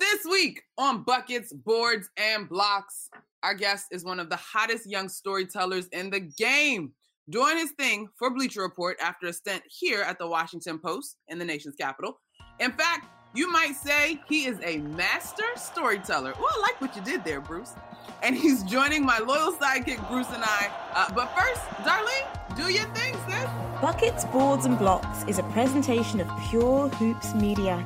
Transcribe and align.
This 0.00 0.24
week 0.24 0.62
on 0.78 1.02
Buckets, 1.02 1.52
Boards, 1.52 2.08
and 2.16 2.48
Blocks, 2.48 3.10
our 3.42 3.52
guest 3.52 3.88
is 3.92 4.02
one 4.02 4.18
of 4.18 4.30
the 4.30 4.36
hottest 4.36 4.88
young 4.90 5.10
storytellers 5.10 5.88
in 5.88 6.08
the 6.08 6.20
game, 6.20 6.92
doing 7.28 7.58
his 7.58 7.72
thing 7.72 8.08
for 8.18 8.30
Bleacher 8.30 8.62
Report 8.62 8.96
after 9.02 9.26
a 9.26 9.32
stint 9.34 9.62
here 9.68 10.00
at 10.00 10.18
the 10.18 10.26
Washington 10.26 10.78
Post 10.78 11.18
in 11.28 11.38
the 11.38 11.44
nation's 11.44 11.76
capital. 11.76 12.18
In 12.60 12.72
fact, 12.72 13.08
you 13.34 13.52
might 13.52 13.76
say 13.76 14.18
he 14.26 14.46
is 14.46 14.58
a 14.64 14.78
master 14.78 15.44
storyteller. 15.54 16.32
Well, 16.38 16.48
I 16.50 16.60
like 16.62 16.80
what 16.80 16.96
you 16.96 17.02
did 17.02 17.22
there, 17.22 17.42
Bruce. 17.42 17.74
And 18.22 18.34
he's 18.34 18.62
joining 18.62 19.04
my 19.04 19.18
loyal 19.18 19.52
sidekick, 19.52 20.08
Bruce 20.08 20.30
and 20.32 20.42
I. 20.42 20.70
Uh, 20.94 21.12
but 21.14 21.30
first, 21.36 21.60
Darlene, 21.84 22.56
do 22.56 22.72
your 22.72 22.86
thing, 22.94 23.14
sis. 23.28 23.50
Buckets, 23.82 24.24
Boards, 24.24 24.64
and 24.64 24.78
Blocks 24.78 25.24
is 25.28 25.38
a 25.38 25.42
presentation 25.52 26.22
of 26.22 26.30
Pure 26.48 26.88
Hoops 26.88 27.34
Media. 27.34 27.84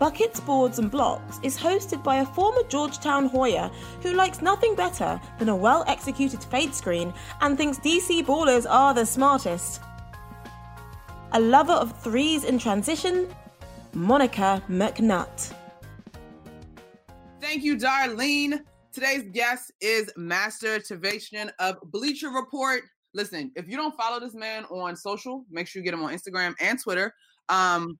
Buckets, 0.00 0.40
Boards, 0.40 0.78
and 0.78 0.90
Blocks 0.90 1.38
is 1.42 1.58
hosted 1.58 2.02
by 2.02 2.16
a 2.16 2.26
former 2.26 2.62
Georgetown 2.70 3.26
Hoya 3.26 3.70
who 4.00 4.14
likes 4.14 4.40
nothing 4.40 4.74
better 4.74 5.20
than 5.38 5.50
a 5.50 5.54
well 5.54 5.84
executed 5.86 6.42
fade 6.42 6.74
screen 6.74 7.12
and 7.42 7.58
thinks 7.58 7.78
DC 7.80 8.24
ballers 8.24 8.64
are 8.66 8.94
the 8.94 9.04
smartest. 9.04 9.82
A 11.32 11.40
lover 11.40 11.74
of 11.74 12.00
threes 12.00 12.44
in 12.44 12.58
transition, 12.58 13.28
Monica 13.92 14.62
McNutt. 14.70 15.52
Thank 17.42 17.62
you, 17.62 17.76
Darlene. 17.76 18.60
Today's 18.94 19.24
guest 19.32 19.70
is 19.82 20.10
Master 20.16 20.78
Tesfatsion 20.78 21.50
of 21.58 21.76
Bleacher 21.84 22.30
Report. 22.30 22.84
Listen, 23.12 23.52
if 23.54 23.68
you 23.68 23.76
don't 23.76 23.94
follow 23.98 24.18
this 24.18 24.34
man 24.34 24.64
on 24.70 24.96
social, 24.96 25.44
make 25.50 25.66
sure 25.66 25.80
you 25.80 25.84
get 25.84 25.92
him 25.92 26.02
on 26.02 26.14
Instagram 26.14 26.54
and 26.58 26.80
Twitter. 26.82 27.12
Um, 27.50 27.98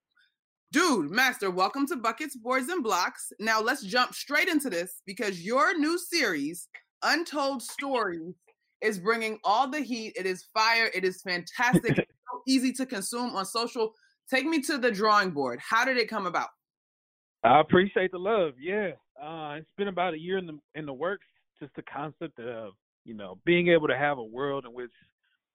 Dude, 0.72 1.10
Master, 1.10 1.50
welcome 1.50 1.84
to 1.88 1.96
Buckets, 1.96 2.36
Boards, 2.36 2.68
and 2.68 2.80
Blocks. 2.80 3.32
Now 3.40 3.60
let's 3.60 3.82
jump 3.82 4.14
straight 4.14 4.46
into 4.46 4.70
this 4.70 5.02
because 5.04 5.44
your 5.44 5.76
new 5.76 5.98
series, 5.98 6.68
Untold 7.02 7.60
Stories, 7.60 8.36
is 8.80 9.00
bringing 9.00 9.40
all 9.42 9.68
the 9.68 9.80
heat. 9.80 10.12
It 10.14 10.26
is 10.26 10.46
fire. 10.54 10.88
It 10.94 11.04
is 11.04 11.22
fantastic. 11.22 11.98
it's 11.98 12.12
so 12.32 12.42
easy 12.46 12.72
to 12.74 12.86
consume 12.86 13.34
on 13.34 13.46
social. 13.46 13.92
Take 14.32 14.46
me 14.46 14.62
to 14.62 14.78
the 14.78 14.92
drawing 14.92 15.32
board. 15.32 15.58
How 15.60 15.84
did 15.84 15.96
it 15.96 16.08
come 16.08 16.26
about? 16.26 16.50
I 17.42 17.60
appreciate 17.60 18.12
the 18.12 18.18
love. 18.18 18.52
Yeah, 18.60 18.90
uh, 19.20 19.54
it's 19.54 19.72
been 19.76 19.88
about 19.88 20.14
a 20.14 20.20
year 20.20 20.38
in 20.38 20.46
the 20.46 20.58
in 20.76 20.86
the 20.86 20.92
works. 20.92 21.26
Just 21.58 21.74
the 21.74 21.82
concept 21.82 22.38
of 22.38 22.74
you 23.04 23.14
know 23.14 23.38
being 23.44 23.66
able 23.70 23.88
to 23.88 23.98
have 23.98 24.18
a 24.18 24.24
world 24.24 24.66
in 24.66 24.72
which 24.72 24.92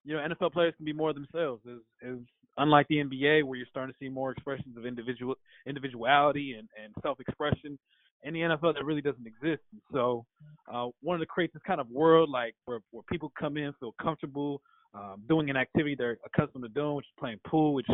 you 0.04 0.14
know 0.14 0.20
NFL 0.20 0.52
players 0.52 0.74
can 0.76 0.86
be 0.86 0.92
more 0.92 1.14
themselves 1.14 1.62
is 1.66 1.80
is 2.02 2.20
unlike 2.58 2.88
the 2.88 2.98
NBA 2.98 3.44
where 3.44 3.58
you're 3.58 3.68
starting 3.70 3.94
to 3.94 3.98
see 4.00 4.10
more 4.10 4.32
expressions 4.32 4.78
of 4.78 4.86
individual 4.86 5.36
individuality 5.68 6.54
and, 6.58 6.68
and 6.82 6.94
self-expression 7.02 7.78
in 8.24 8.34
the 8.34 8.40
NFL 8.40 8.74
that 8.74 8.84
really 8.84 9.02
doesn't 9.02 9.28
exist. 9.28 9.62
And 9.72 9.82
so 9.94 10.26
uh, 10.74 10.88
of 11.16 11.20
the 11.20 11.26
creates 11.26 11.54
this 11.54 11.62
kind 11.66 11.80
of 11.80 11.90
world 11.90 12.30
like 12.30 12.56
where, 12.66 12.80
where 12.92 13.04
people 13.10 13.32
come 13.38 13.58
in, 13.58 13.74
feel 13.80 13.94
comfortable, 14.02 14.62
um, 14.94 15.22
doing 15.28 15.50
an 15.50 15.58
activity 15.58 15.96
they're 15.96 16.18
accustomed 16.26 16.64
to 16.64 16.70
doing, 16.70 16.96
which 16.96 17.06
is 17.06 17.12
playing 17.20 17.40
pool, 17.46 17.74
which 17.74 17.88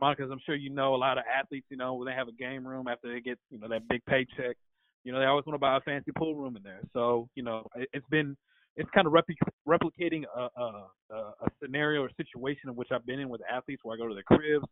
Monica, 0.00 0.22
as 0.22 0.30
I'm 0.30 0.40
sure 0.44 0.54
you 0.54 0.70
know 0.70 0.94
a 0.94 0.96
lot 0.96 1.18
of 1.18 1.24
athletes, 1.32 1.66
you 1.70 1.76
know, 1.76 1.94
when 1.94 2.06
they 2.06 2.14
have 2.14 2.28
a 2.28 2.32
game 2.32 2.66
room 2.66 2.88
after 2.88 3.12
they 3.12 3.20
get, 3.20 3.38
you 3.50 3.58
know, 3.58 3.68
that 3.68 3.88
big 3.88 4.04
paycheck, 4.06 4.56
you 5.04 5.12
know, 5.12 5.20
they 5.20 5.26
always 5.26 5.46
want 5.46 5.54
to 5.54 5.60
buy 5.60 5.76
a 5.76 5.80
fancy 5.80 6.10
pool 6.16 6.34
room 6.34 6.56
in 6.56 6.62
there. 6.62 6.80
So, 6.92 7.28
you 7.34 7.42
know, 7.42 7.66
it, 7.76 7.88
it's 7.92 8.06
been 8.10 8.36
it's 8.76 8.90
kind 8.90 9.06
of 9.06 9.12
repli- 9.12 9.36
replicating 9.68 10.24
a, 10.36 10.48
a, 10.60 11.14
a 11.14 11.48
scenario 11.62 12.02
or 12.02 12.10
situation 12.16 12.68
in 12.68 12.76
which 12.76 12.88
I've 12.92 13.06
been 13.06 13.20
in 13.20 13.28
with 13.28 13.40
athletes 13.50 13.82
where 13.84 13.94
I 13.94 13.98
go 13.98 14.08
to 14.08 14.14
their 14.14 14.24
cribs, 14.24 14.66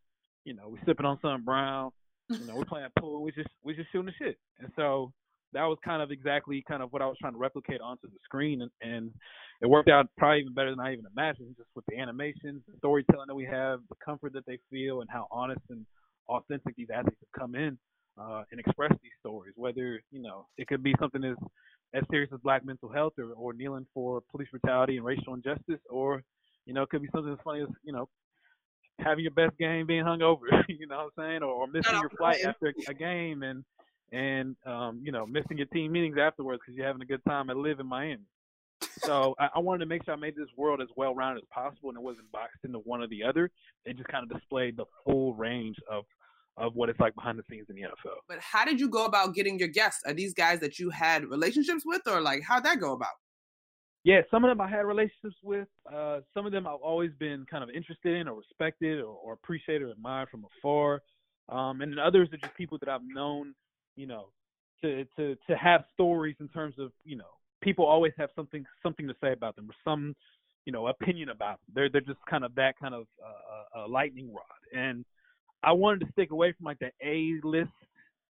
you 0.45 0.55
know, 0.55 0.69
we're 0.69 0.85
sipping 0.87 1.07
on 1.07 1.19
some 1.23 1.45
brown, 1.45 1.91
you 2.29 2.47
know, 2.47 2.57
we're 2.57 2.65
playing 2.65 2.89
pool, 2.99 3.23
we 3.23 3.33
just 3.33 3.49
we 3.63 3.75
just 3.75 3.91
shooting 3.93 4.07
the 4.07 4.25
shit. 4.25 4.37
And 4.59 4.71
so 4.77 5.13
that 5.53 5.65
was 5.65 5.79
kind 5.85 6.03
of 6.03 6.11
exactly 6.11 6.65
kind 6.67 6.83
of 6.83 6.93
what 6.93 7.03
I 7.03 7.07
was 7.07 7.17
trying 7.21 7.35
to 7.35 7.39
replicate 7.39 7.81
onto 7.81 8.09
the 8.09 8.17
screen 8.25 8.63
and, 8.63 8.71
and 8.81 9.13
it 9.61 9.69
worked 9.69 9.89
out 9.89 10.07
probably 10.19 10.41
even 10.41 10.55
better 10.55 10.71
than 10.71 10.81
I 10.81 10.93
even 10.93 11.05
imagined, 11.17 11.55
just 11.57 11.69
with 11.77 11.85
the 11.87 11.99
animations, 11.99 12.63
the 12.67 12.77
storytelling 12.79 13.27
that 13.29 13.35
we 13.35 13.45
have, 13.45 13.81
the 13.89 13.97
comfort 14.05 14.33
that 14.33 14.47
they 14.47 14.59
feel 14.71 15.03
and 15.03 15.11
how 15.11 15.29
honest 15.31 15.61
and 15.71 15.87
authentic 16.29 16.75
these 16.75 16.89
athletes 16.93 17.21
have 17.21 17.41
come 17.41 17.55
in 17.55 17.79
uh, 18.19 18.43
and 18.51 18.59
express 18.59 18.93
these 19.03 19.13
stories. 19.21 19.53
Whether, 19.57 20.03
you 20.11 20.21
know, 20.21 20.47
it 20.59 20.67
could 20.67 20.83
be 20.83 20.95
something 20.99 21.23
as 21.23 21.37
as 21.95 22.03
serious 22.11 22.31
as 22.33 22.41
black 22.41 22.65
mental 22.65 22.89
health 22.89 23.13
or, 23.19 23.33
or 23.33 23.53
kneeling 23.53 23.87
for 23.93 24.23
police 24.31 24.49
brutality 24.51 24.97
and 24.97 25.05
racial 25.05 25.35
injustice, 25.35 25.81
or 25.91 26.23
you 26.67 26.75
know, 26.75 26.83
it 26.83 26.89
could 26.91 27.03
be 27.03 27.09
something 27.13 27.33
as 27.33 27.39
funny 27.45 27.63
as 27.63 27.69
you 27.83 27.93
know 27.93 28.09
having 28.99 29.25
your 29.25 29.33
best 29.33 29.57
game 29.59 29.87
being 29.87 30.05
hung 30.05 30.23
over, 30.23 30.47
you 30.69 30.87
know 30.87 30.97
what 30.97 31.25
I'm 31.25 31.31
saying, 31.31 31.43
or, 31.43 31.53
or 31.53 31.67
missing 31.67 31.99
your 32.01 32.11
flight 32.11 32.45
after 32.45 32.73
a 32.89 32.95
game 32.95 33.43
and 33.43 33.65
and 34.13 34.57
um, 34.67 35.01
you 35.03 35.13
know 35.13 35.27
missing 35.27 35.57
your 35.57 35.67
team 35.69 35.93
meetings 35.93 36.17
afterwards 36.19 36.61
because 36.65 36.77
you're 36.77 36.87
having 36.87 37.03
a 37.03 37.07
good 37.07 37.25
time 37.27 37.51
at 37.51 37.57
LIV 37.57 37.81
in 37.81 37.87
Miami. 37.87 38.23
So 38.99 39.35
I, 39.39 39.49
I, 39.55 39.59
wanted 39.61 39.81
to 39.81 39.87
make 39.87 40.05
sure 40.05 40.15
I 40.15 40.17
made 40.17 40.35
this 40.37 40.49
world 40.57 40.81
as 40.83 40.89
well 40.97 41.15
rounded 41.15 41.43
as 41.43 41.49
possible, 41.53 41.89
and 41.91 41.97
it 41.97 42.03
wasn't 42.03 42.31
boxed 42.33 42.65
into 42.65 42.79
one 42.79 43.01
or 43.01 43.07
the 43.07 43.23
other. 43.23 43.51
It 43.85 43.97
just 43.97 44.09
kind 44.09 44.25
of 44.25 44.39
displayed 44.39 44.77
the 44.77 44.85
full 45.05 45.35
range 45.35 45.77
of 45.91 46.05
of 46.57 46.75
what 46.75 46.89
it's 46.89 47.01
like 47.01 47.15
behind 47.15 47.39
the 47.39 47.43
scenes 47.51 47.67
in 47.71 47.77
the 47.77 47.83
NFL. 47.83 48.17
But 48.29 48.39
how 48.41 48.65
did 48.65 48.79
you 48.79 48.89
go 48.89 49.07
about 49.07 49.35
getting 49.35 49.59
your 49.59 49.69
guests? 49.69 50.03
Are 50.07 50.13
these 50.13 50.35
guys 50.35 50.61
that 50.61 50.79
you 50.79 50.91
had 50.91 51.25
relationships 51.25 51.83
with, 51.85 52.03
or 52.07 52.21
like 52.21 52.43
how'd 52.47 52.65
that 52.65 52.81
go 52.81 52.93
about? 52.93 53.13
Yeah, 54.05 54.23
some 54.31 54.45
of 54.45 54.51
them 54.51 54.61
I 54.61 54.69
had 54.69 54.81
relationships 54.81 55.37
with. 55.45 55.69
Uh, 55.93 56.21
some 56.35 56.45
of 56.45 56.53
them 56.53 56.67
I've 56.67 56.81
always 56.83 57.13
been 57.21 57.47
kind 57.49 57.63
of 57.63 57.71
interested 57.71 58.17
in, 58.17 58.27
or 58.27 58.37
respected, 58.37 59.01
or, 59.01 59.15
or 59.15 59.33
appreciated, 59.35 59.83
or 59.83 59.91
admired 59.91 60.29
from 60.29 60.45
afar. 60.59 61.01
Um, 61.49 61.81
and 61.81 61.93
then 61.93 61.99
others 61.99 62.29
are 62.33 62.37
just 62.37 62.55
people 62.57 62.79
that 62.79 62.89
I've 62.89 63.05
known, 63.05 63.55
you 63.97 64.07
know, 64.07 64.27
to 64.83 65.05
to 65.17 65.37
to 65.49 65.57
have 65.57 65.85
stories 65.93 66.37
in 66.41 66.49
terms 66.49 66.75
of, 66.79 66.91
you 67.05 67.17
know, 67.17 67.25
people 67.63 67.87
always 67.87 68.13
have 68.19 68.31
something 68.35 68.65
something 68.83 69.07
to 69.07 69.15
say 69.23 69.33
about 69.33 69.55
them, 69.55 69.71
or 69.71 69.75
some, 69.85 70.17
you 70.65 70.73
know, 70.73 70.89
opinion 70.89 71.29
about 71.29 71.61
them. 71.61 71.73
They're 71.75 71.89
they're 71.89 72.01
just 72.01 72.21
kind 72.29 72.45
of 72.45 72.55
that 72.57 72.75
kind 72.81 72.95
of 72.95 73.07
uh, 73.25 73.81
uh, 73.81 73.89
lightning 73.89 74.33
rod. 74.35 74.77
And 74.77 75.05
I 75.63 75.73
wanted 75.73 76.01
to 76.07 76.13
stick 76.13 76.31
away 76.31 76.53
from 76.53 76.65
like 76.67 76.79
the 76.79 76.91
A 77.05 77.47
list 77.47 77.71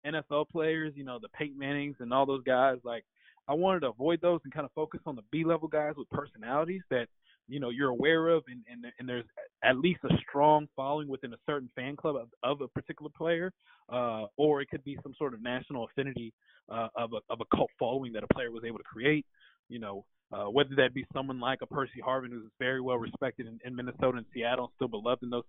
NFL 0.05 0.49
players, 0.49 0.93
you 0.95 1.03
know, 1.03 1.19
the 1.21 1.29
Peyton 1.29 1.57
Mannings 1.57 1.97
and 1.99 2.13
all 2.13 2.25
those 2.25 2.43
guys. 2.43 2.77
Like, 2.83 3.03
I 3.47 3.53
wanted 3.53 3.81
to 3.81 3.87
avoid 3.87 4.21
those 4.21 4.39
and 4.43 4.53
kind 4.53 4.65
of 4.65 4.71
focus 4.73 5.01
on 5.05 5.15
the 5.15 5.23
B 5.31 5.43
level 5.43 5.67
guys 5.67 5.93
with 5.97 6.09
personalities 6.09 6.81
that 6.89 7.07
you 7.47 7.59
know 7.59 7.69
you're 7.69 7.89
aware 7.89 8.29
of, 8.29 8.43
and 8.47 8.63
and, 8.71 8.91
and 8.99 9.09
there's 9.09 9.25
at 9.63 9.77
least 9.77 9.99
a 10.03 10.15
strong 10.27 10.67
following 10.75 11.07
within 11.07 11.33
a 11.33 11.37
certain 11.45 11.69
fan 11.75 11.95
club 11.95 12.15
of, 12.15 12.29
of 12.43 12.61
a 12.61 12.67
particular 12.67 13.09
player, 13.17 13.51
uh, 13.91 14.25
or 14.37 14.61
it 14.61 14.69
could 14.69 14.83
be 14.83 14.97
some 15.01 15.13
sort 15.17 15.33
of 15.33 15.41
national 15.41 15.85
affinity 15.85 16.31
uh, 16.69 16.87
of 16.95 17.13
a 17.13 17.33
of 17.33 17.41
a 17.41 17.55
cult 17.55 17.71
following 17.79 18.13
that 18.13 18.23
a 18.23 18.33
player 18.33 18.51
was 18.51 18.63
able 18.63 18.77
to 18.77 18.83
create. 18.83 19.25
You 19.67 19.79
know, 19.79 20.05
uh, 20.31 20.45
whether 20.45 20.75
that 20.75 20.93
be 20.93 21.05
someone 21.13 21.39
like 21.39 21.59
a 21.61 21.65
Percy 21.65 22.01
Harvin, 22.05 22.29
who's 22.29 22.51
very 22.59 22.81
well 22.81 22.97
respected 22.97 23.47
in, 23.47 23.59
in 23.65 23.75
Minnesota 23.75 24.17
and 24.17 24.25
Seattle, 24.33 24.65
and 24.65 24.73
still 24.75 24.87
beloved 24.87 25.23
in 25.23 25.29
those 25.29 25.43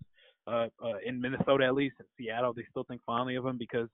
uh, 0.46 0.68
uh, 0.82 0.98
in 1.04 1.20
Minnesota 1.20 1.66
at 1.66 1.74
least. 1.74 1.96
In 2.00 2.06
Seattle, 2.18 2.52
they 2.54 2.64
still 2.70 2.84
think 2.84 3.02
fondly 3.04 3.36
of 3.36 3.44
him 3.44 3.58
because 3.58 3.88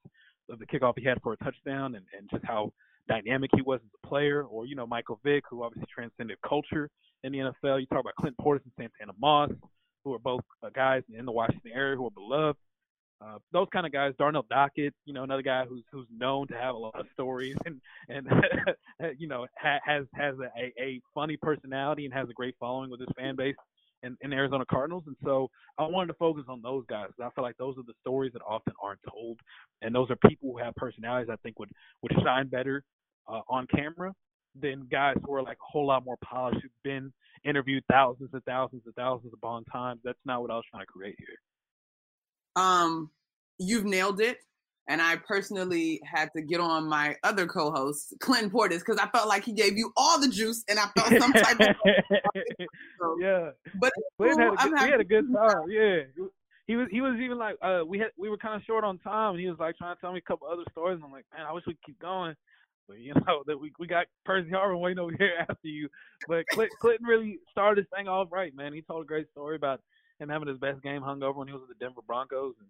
of 0.49 0.59
the 0.59 0.67
kickoff 0.67 0.95
he 0.97 1.05
had 1.05 1.21
for 1.23 1.33
a 1.33 1.37
touchdown 1.39 1.97
and, 1.97 2.05
and 2.17 2.31
just 2.31 2.45
how 2.45 2.73
dynamic 3.09 3.51
he 3.55 3.63
was 3.63 3.81
as 3.83 3.91
a 4.03 4.07
player. 4.07 4.45
Or 4.45 4.67
you 4.67 4.77
know 4.77 4.87
Michael 4.87 5.21
Vick, 5.25 5.45
who 5.51 5.63
obviously 5.63 5.89
transcended 5.93 6.39
culture 6.47 6.89
in 7.25 7.33
the 7.33 7.39
NFL. 7.39 7.81
You 7.81 7.87
talk 7.87 8.01
about 8.01 8.15
Clint 8.21 8.37
Portis 8.41 8.63
and 8.65 8.73
Santana 8.77 9.13
Moss, 9.21 9.51
who 10.05 10.15
are 10.15 10.21
both 10.21 10.43
uh, 10.63 10.69
guys 10.75 11.03
in 11.13 11.25
the 11.27 11.33
Washington 11.33 11.73
area 11.75 11.97
who 11.97 12.07
are 12.07 12.11
beloved. 12.11 12.59
Uh, 13.25 13.39
those 13.51 13.67
kind 13.73 13.87
of 13.87 13.93
guys, 13.93 14.13
Darnell 14.19 14.45
Dockett, 14.51 14.93
you 15.07 15.15
know, 15.15 15.23
another 15.23 15.43
guy 15.43 15.65
who's 15.65 15.83
who's 15.91 16.07
known 16.15 16.47
to 16.49 16.55
have 16.55 16.75
a 16.75 16.79
lot 16.79 16.99
of 17.01 17.07
stories 17.15 17.57
and 17.67 17.81
and 18.09 18.29
you 19.19 19.27
know 19.27 19.47
ha, 19.59 19.79
has 19.85 20.05
has 20.15 20.35
a, 20.39 20.73
a 20.83 21.01
funny 21.15 21.37
personality 21.37 22.05
and 22.05 22.13
has 22.13 22.29
a 22.29 22.35
great 22.35 22.55
following 22.61 22.91
with 22.91 23.01
his 23.01 23.09
fan 23.17 23.35
base 23.35 23.57
in, 24.03 24.17
in 24.21 24.33
Arizona 24.33 24.65
Cardinals. 24.71 25.05
And 25.07 25.17
so 25.25 25.49
I 25.79 25.87
wanted 25.87 26.09
to 26.09 26.19
focus 26.19 26.45
on 26.49 26.61
those 26.63 26.85
guys. 26.89 27.09
I 27.21 27.31
feel 27.35 27.45
like 27.45 27.57
those 27.57 27.77
are 27.79 27.85
the 27.87 27.95
stories 28.01 28.33
that 28.35 28.43
often 28.47 28.75
aren't 28.83 29.01
told, 29.11 29.41
and 29.83 29.95
those 29.95 30.11
are 30.11 30.17
people 30.29 30.53
who 30.53 30.59
have 30.59 30.75
personalities 30.75 31.31
I 31.33 31.37
think 31.37 31.59
would 31.59 31.71
would 32.03 32.13
shine 32.23 32.49
better 32.49 32.85
uh, 33.29 33.41
on 33.49 33.67
camera 33.75 34.13
than 34.61 34.87
guys 34.91 35.17
who 35.25 35.35
are 35.35 35.43
like 35.43 35.57
a 35.57 35.73
whole 35.73 35.87
lot 35.87 36.05
more 36.05 36.17
polished, 36.25 36.61
who've 36.63 36.71
been 36.83 37.13
interviewed 37.45 37.85
thousands 37.91 38.31
and 38.33 38.45
thousands 38.45 38.83
and 38.87 38.95
thousands 38.95 39.33
upon 39.35 39.65
times. 39.65 40.01
That's 40.05 40.19
not 40.25 40.43
what 40.43 40.51
I 40.51 40.55
was 40.55 40.65
trying 40.71 40.83
to 40.83 40.87
create 40.87 41.17
here. 41.19 41.37
Um, 42.57 43.11
you've 43.59 43.85
nailed 43.85 44.21
it. 44.21 44.39
and 44.89 45.03
I 45.03 45.17
personally 45.17 46.01
had 46.05 46.31
to 46.37 46.43
get 46.43 46.61
on 46.61 46.89
my 46.89 47.17
other 47.25 47.47
co-host, 47.47 48.15
Clinton 48.21 48.51
Portis, 48.51 48.79
because 48.79 48.99
I 48.99 49.09
felt 49.09 49.29
like 49.29 49.45
he 49.45 49.53
gave 49.53 49.77
you 49.77 49.93
all 49.97 50.21
the 50.21 50.29
juice, 50.29 50.65
and 50.69 50.79
I 50.79 50.87
felt 50.97 51.21
some 51.21 51.33
type 51.33 51.61
of 51.61 51.77
yeah. 53.21 53.51
But 53.81 53.93
Clinton 54.17 54.57
had 54.57 54.71
good, 54.71 54.73
we 54.73 54.91
had 54.91 55.01
a 55.01 55.05
good 55.05 55.27
time. 55.33 55.71
Yeah. 55.71 56.01
He 56.67 56.75
was 56.75 56.89
he 56.91 57.01
was 57.01 57.15
even 57.21 57.39
like 57.39 57.57
uh 57.63 57.83
we 57.87 57.99
had 57.99 58.09
we 58.17 58.29
were 58.29 58.39
kind 58.39 58.57
of 58.57 58.63
short 58.65 58.83
on 58.83 58.99
time 58.99 59.35
and 59.35 59.41
he 59.41 59.49
was 59.49 59.59
like 59.61 59.77
trying 59.77 59.95
to 59.95 60.01
tell 60.01 60.13
me 60.13 60.19
a 60.19 60.29
couple 60.29 60.49
other 60.49 60.65
stories 60.73 60.97
and 60.97 61.05
I'm 61.05 61.13
like 61.13 61.25
man 61.37 61.47
I 61.47 61.53
wish 61.53 61.63
we 61.65 61.75
could 61.75 61.85
keep 61.87 62.01
going 62.01 62.35
but 62.89 62.99
you 62.99 63.15
know 63.27 63.45
that 63.47 63.61
we 63.61 63.73
we 63.79 63.87
got 63.87 64.07
Percy 64.25 64.51
Harvin 64.51 64.81
waiting 64.81 64.99
over 64.99 65.15
here 65.17 65.35
after 65.49 65.69
you 65.69 65.89
but 66.27 66.45
Clint, 66.49 66.73
Clinton 66.81 67.07
really 67.07 67.39
started 67.53 67.85
this 67.85 67.91
thing 67.97 68.09
off 68.09 68.33
right 68.33 68.53
man 68.53 68.73
he 68.73 68.83
told 68.83 69.05
a 69.05 69.07
great 69.07 69.31
story 69.31 69.55
about 69.55 69.81
him 70.19 70.29
having 70.29 70.49
his 70.49 70.59
best 70.59 70.83
game 70.83 71.03
hung 71.03 71.23
over 71.23 71.39
when 71.39 71.49
he 71.49 71.55
was 71.55 71.63
with 71.69 71.79
the 71.79 71.85
Denver 71.85 72.01
Broncos 72.07 72.55
and 72.61 72.69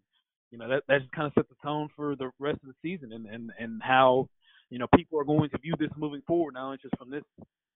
you 0.51 0.59
know 0.59 0.69
that 0.69 0.83
that 0.89 1.01
just 1.01 1.13
kind 1.13 1.27
of 1.27 1.33
set 1.35 1.49
the 1.49 1.57
tone 1.63 1.89
for 1.97 2.17
the 2.17 2.31
rest 2.39 2.59
of 2.63 2.69
the 2.69 2.75
season 2.83 3.13
and 3.13 3.27
and 3.27 3.51
and 3.59 3.83
how 3.83 4.29
you 4.71 4.79
know 4.79 4.87
people 4.95 5.19
are 5.19 5.25
going 5.25 5.51
to 5.51 5.59
view 5.59 5.75
this 5.79 5.91
moving 5.97 6.23
forward 6.27 6.55
not 6.55 6.67
only 6.67 6.79
just 6.81 6.97
from 6.97 7.11
this 7.11 7.25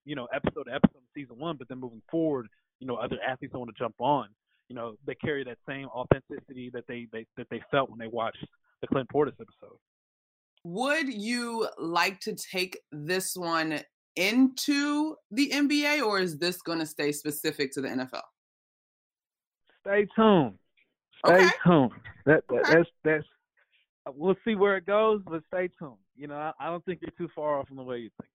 you 0.05 0.15
know 0.15 0.27
episode 0.35 0.65
to 0.65 0.75
episode 0.75 0.97
of 0.97 1.03
season 1.15 1.39
one 1.39 1.57
but 1.57 1.69
then 1.69 1.79
moving 1.79 2.03
forward 2.11 2.47
you 2.79 2.87
know 2.87 2.97
other 2.97 3.17
athletes 3.27 3.55
want 3.55 3.69
to 3.69 3.83
jump 3.83 3.95
on 3.99 4.29
you 4.71 4.77
know 4.77 4.95
they 5.05 5.15
carry 5.17 5.45
that 5.45 5.59
same 5.69 5.87
authenticity 5.89 6.71
that 6.73 6.85
they, 6.87 7.09
they 7.13 7.27
that 7.37 7.49
they 7.51 7.61
felt 7.71 7.91
when 7.91 7.99
they 7.99 8.07
watched 8.07 8.47
the 8.81 8.87
Clint 8.87 9.09
Portis 9.13 9.35
episode. 9.35 9.77
Would 10.65 11.13
you 11.13 11.69
like 11.79 12.21
to 12.21 12.35
take 12.35 12.79
this 12.93 13.35
one 13.35 13.81
into 14.17 15.17
the 15.31 15.51
NBA, 15.51 16.03
or 16.03 16.21
is 16.21 16.39
this 16.39 16.63
going 16.63 16.79
to 16.79 16.87
stay 16.87 17.13
specific 17.13 17.73
to 17.73 17.81
the 17.81 17.89
NFL? 17.89 18.23
Stay 19.81 20.07
tuned. 20.17 20.59
Stay 21.25 21.35
Okay. 21.35 21.51
tuned. 21.65 21.93
That, 22.27 22.45
that 22.49 22.61
Okay. 22.61 22.75
that's 22.75 22.91
that's 23.05 23.25
we'll 24.15 24.37
see 24.45 24.55
where 24.55 24.77
it 24.77 24.87
goes, 24.87 25.23
but 25.27 25.43
stay 25.53 25.69
tuned. 25.79 25.97
You 26.17 26.27
know, 26.27 26.37
I, 26.37 26.53
I 26.61 26.67
don't 26.67 26.85
think 26.85 27.01
you're 27.03 27.13
too 27.17 27.33
far 27.35 27.59
off 27.59 27.69
from 27.69 27.77
the 27.77 27.83
way 27.83 27.99
you 27.99 28.11
think. 28.21 28.31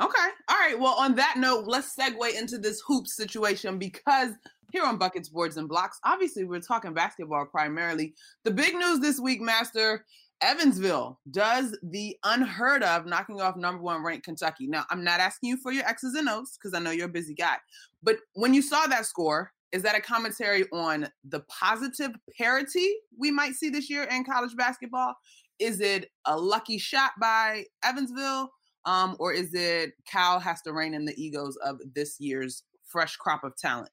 Okay. 0.00 0.28
All 0.48 0.56
right. 0.58 0.78
Well, 0.78 0.94
on 0.94 1.14
that 1.14 1.36
note, 1.38 1.64
let's 1.66 1.94
segue 1.96 2.38
into 2.38 2.58
this 2.58 2.82
hoop 2.86 3.06
situation 3.06 3.78
because 3.78 4.30
here 4.72 4.84
on 4.84 4.98
Buckets, 4.98 5.28
Boards, 5.28 5.56
and 5.56 5.68
Blocks, 5.68 5.98
obviously 6.04 6.44
we're 6.44 6.60
talking 6.60 6.92
basketball 6.92 7.46
primarily. 7.46 8.14
The 8.44 8.50
big 8.50 8.74
news 8.74 9.00
this 9.00 9.18
week, 9.18 9.40
Master 9.40 10.04
Evansville 10.42 11.18
does 11.30 11.78
the 11.82 12.16
unheard 12.24 12.82
of, 12.82 13.06
knocking 13.06 13.40
off 13.40 13.56
number 13.56 13.80
one 13.80 14.04
ranked 14.04 14.26
Kentucky. 14.26 14.66
Now, 14.66 14.84
I'm 14.90 15.02
not 15.02 15.20
asking 15.20 15.50
you 15.50 15.56
for 15.56 15.72
your 15.72 15.86
X's 15.86 16.14
and 16.14 16.28
O's 16.28 16.58
because 16.58 16.74
I 16.74 16.80
know 16.82 16.90
you're 16.90 17.06
a 17.06 17.10
busy 17.10 17.34
guy. 17.34 17.56
But 18.02 18.16
when 18.34 18.52
you 18.52 18.60
saw 18.60 18.86
that 18.86 19.06
score, 19.06 19.52
is 19.72 19.82
that 19.82 19.96
a 19.96 20.00
commentary 20.00 20.64
on 20.72 21.08
the 21.24 21.40
positive 21.40 22.12
parity 22.38 22.88
we 23.18 23.30
might 23.30 23.54
see 23.54 23.70
this 23.70 23.90
year 23.90 24.04
in 24.04 24.24
college 24.24 24.56
basketball? 24.56 25.14
Is 25.58 25.80
it 25.80 26.10
a 26.26 26.36
lucky 26.36 26.78
shot 26.78 27.12
by 27.20 27.64
Evansville? 27.84 28.50
Um, 28.84 29.16
or 29.18 29.32
is 29.32 29.52
it 29.52 29.94
Cal 30.10 30.38
has 30.38 30.62
to 30.62 30.72
rein 30.72 30.94
in 30.94 31.04
the 31.04 31.14
egos 31.20 31.56
of 31.56 31.80
this 31.94 32.20
year's 32.20 32.62
fresh 32.86 33.16
crop 33.16 33.42
of 33.42 33.56
talent? 33.56 33.90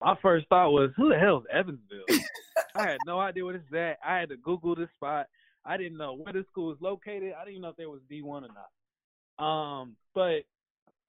My 0.00 0.16
first 0.22 0.46
thought 0.48 0.70
was, 0.70 0.90
who 0.96 1.10
the 1.10 1.18
hell 1.18 1.38
is 1.38 1.44
Evansville? 1.52 2.24
I 2.74 2.82
had 2.82 2.98
no 3.06 3.20
idea 3.20 3.44
what 3.44 3.56
it's 3.56 3.72
at. 3.74 3.98
I 4.06 4.18
had 4.18 4.30
to 4.30 4.36
Google 4.38 4.74
this 4.74 4.88
spot. 4.96 5.26
I 5.66 5.76
didn't 5.76 5.98
know 5.98 6.14
where 6.14 6.32
the 6.32 6.44
school 6.50 6.68
was 6.68 6.78
located. 6.80 7.34
I 7.36 7.40
didn't 7.40 7.52
even 7.52 7.62
know 7.62 7.68
if 7.68 7.76
there 7.76 7.90
was 7.90 8.00
D 8.08 8.22
one 8.22 8.44
or 8.44 8.48
not. 8.48 9.44
Um, 9.44 9.96
but 10.14 10.44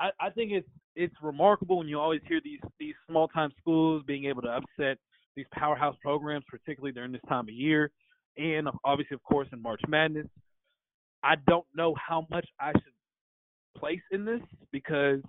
I, 0.02 0.10
I 0.20 0.30
think 0.32 0.52
it's 0.52 0.68
it's 0.96 1.16
remarkable 1.22 1.78
when 1.78 1.88
you 1.88 2.00
always 2.00 2.22
hear 2.28 2.42
these 2.44 2.60
these 2.80 2.96
small 3.08 3.28
time 3.28 3.52
schools 3.60 4.04
being 4.06 4.26
able 4.26 4.42
to 4.42 4.50
upset 4.50 4.98
these 5.36 5.46
powerhouse 5.54 5.96
programs, 6.02 6.44
particularly 6.50 6.92
during 6.92 7.12
this 7.12 7.22
time 7.30 7.48
of 7.48 7.54
year, 7.54 7.92
and 8.38 8.68
obviously, 8.84 9.16
of 9.16 9.24
course, 9.24 9.48
in 9.54 9.62
March 9.62 9.82
Madness. 9.88 10.28
I 11.24 11.36
don't 11.48 11.66
know 11.76 11.96
how 11.96 12.26
much 12.32 12.48
I 12.60 12.72
should 12.74 13.80
place 13.80 14.02
in 14.12 14.26
this 14.26 14.42
because 14.72 15.22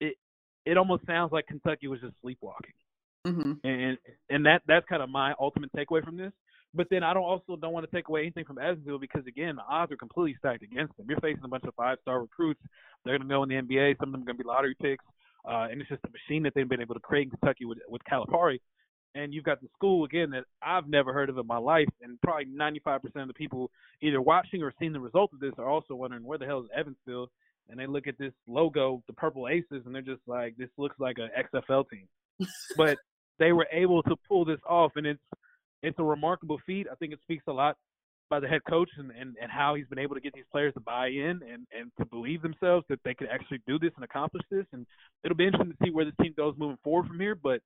it 0.00 0.16
it 0.64 0.78
almost 0.78 1.06
sounds 1.06 1.30
like 1.30 1.46
Kentucky 1.46 1.88
was 1.88 2.00
just 2.00 2.14
sleepwalking 2.22 2.72
Mm-hmm. 3.26 3.52
and 3.64 3.98
and 4.30 4.46
that 4.46 4.62
that's 4.66 4.84
kind 4.88 5.00
of 5.00 5.08
my 5.08 5.32
ultimate 5.38 5.70
takeaway 5.72 6.02
from 6.02 6.16
this. 6.16 6.32
But 6.74 6.86
then 6.90 7.02
I 7.02 7.12
don't 7.12 7.24
also 7.24 7.56
don't 7.56 7.72
want 7.72 7.88
to 7.88 7.94
take 7.94 8.08
away 8.08 8.22
anything 8.22 8.44
from 8.44 8.58
Evansville 8.58 8.98
because 8.98 9.26
again 9.26 9.56
the 9.56 9.62
odds 9.68 9.92
are 9.92 9.96
completely 9.96 10.36
stacked 10.38 10.62
against 10.62 10.96
them. 10.96 11.06
You're 11.08 11.20
facing 11.20 11.44
a 11.44 11.48
bunch 11.48 11.64
of 11.64 11.74
five 11.74 11.98
star 12.02 12.20
recruits. 12.20 12.60
They're 13.04 13.18
going 13.18 13.28
to 13.28 13.32
go 13.32 13.42
in 13.42 13.48
the 13.48 13.56
NBA. 13.56 13.98
Some 13.98 14.08
of 14.08 14.12
them 14.12 14.22
are 14.22 14.26
going 14.26 14.38
to 14.38 14.44
be 14.44 14.48
lottery 14.48 14.76
picks, 14.80 15.04
uh, 15.44 15.68
and 15.70 15.80
it's 15.80 15.90
just 15.90 16.04
a 16.04 16.10
machine 16.10 16.42
that 16.44 16.54
they've 16.54 16.68
been 16.68 16.80
able 16.80 16.94
to 16.94 17.00
create 17.00 17.24
in 17.24 17.30
Kentucky 17.30 17.64
with 17.64 17.78
with 17.88 18.02
Calipari. 18.10 18.58
And 19.14 19.34
you've 19.34 19.44
got 19.44 19.60
the 19.60 19.68
school 19.74 20.06
again 20.06 20.30
that 20.30 20.44
I've 20.62 20.88
never 20.88 21.12
heard 21.12 21.28
of 21.28 21.36
in 21.36 21.46
my 21.46 21.58
life, 21.58 21.88
and 22.00 22.18
probably 22.22 22.46
95% 22.46 23.00
of 23.16 23.28
the 23.28 23.34
people 23.34 23.70
either 24.00 24.22
watching 24.22 24.62
or 24.62 24.72
seeing 24.78 24.94
the 24.94 25.00
result 25.00 25.34
of 25.34 25.40
this 25.40 25.52
are 25.58 25.68
also 25.68 25.94
wondering 25.94 26.24
where 26.24 26.38
the 26.38 26.46
hell 26.46 26.60
is 26.60 26.70
Evansville. 26.74 27.30
And 27.68 27.78
they 27.78 27.86
look 27.86 28.06
at 28.06 28.18
this 28.18 28.32
logo, 28.48 29.02
the 29.06 29.12
Purple 29.12 29.48
Aces, 29.48 29.82
and 29.84 29.94
they're 29.94 30.02
just 30.02 30.22
like, 30.26 30.56
this 30.56 30.70
looks 30.78 30.96
like 30.98 31.18
a 31.18 31.28
XFL 31.54 31.84
team. 31.90 32.08
but 32.76 32.98
they 33.38 33.52
were 33.52 33.68
able 33.70 34.02
to 34.04 34.16
pull 34.28 34.44
this 34.44 34.60
off, 34.66 34.92
and 34.96 35.06
it's 35.06 35.20
it's 35.82 35.98
a 35.98 36.04
remarkable 36.04 36.58
feat. 36.66 36.86
I 36.90 36.94
think 36.96 37.12
it 37.12 37.20
speaks 37.22 37.44
a 37.48 37.52
lot 37.52 37.76
by 38.30 38.40
the 38.40 38.48
head 38.48 38.62
coach 38.68 38.88
and, 38.96 39.10
and, 39.10 39.36
and 39.40 39.50
how 39.50 39.74
he's 39.74 39.86
been 39.88 39.98
able 39.98 40.14
to 40.14 40.20
get 40.20 40.32
these 40.32 40.46
players 40.50 40.72
to 40.74 40.80
buy 40.80 41.08
in 41.08 41.40
and, 41.42 41.66
and 41.78 41.92
to 41.98 42.06
believe 42.06 42.40
themselves 42.40 42.84
that 42.88 42.98
they 43.04 43.14
could 43.14 43.28
actually 43.30 43.60
do 43.66 43.78
this 43.78 43.90
and 43.96 44.04
accomplish 44.04 44.42
this. 44.50 44.64
And 44.72 44.86
it'll 45.22 45.36
be 45.36 45.46
interesting 45.46 45.72
to 45.72 45.84
see 45.84 45.90
where 45.90 46.06
this 46.06 46.14
team 46.20 46.32
goes 46.36 46.54
moving 46.56 46.78
forward 46.82 47.08
from 47.08 47.20
here. 47.20 47.34
But 47.34 47.60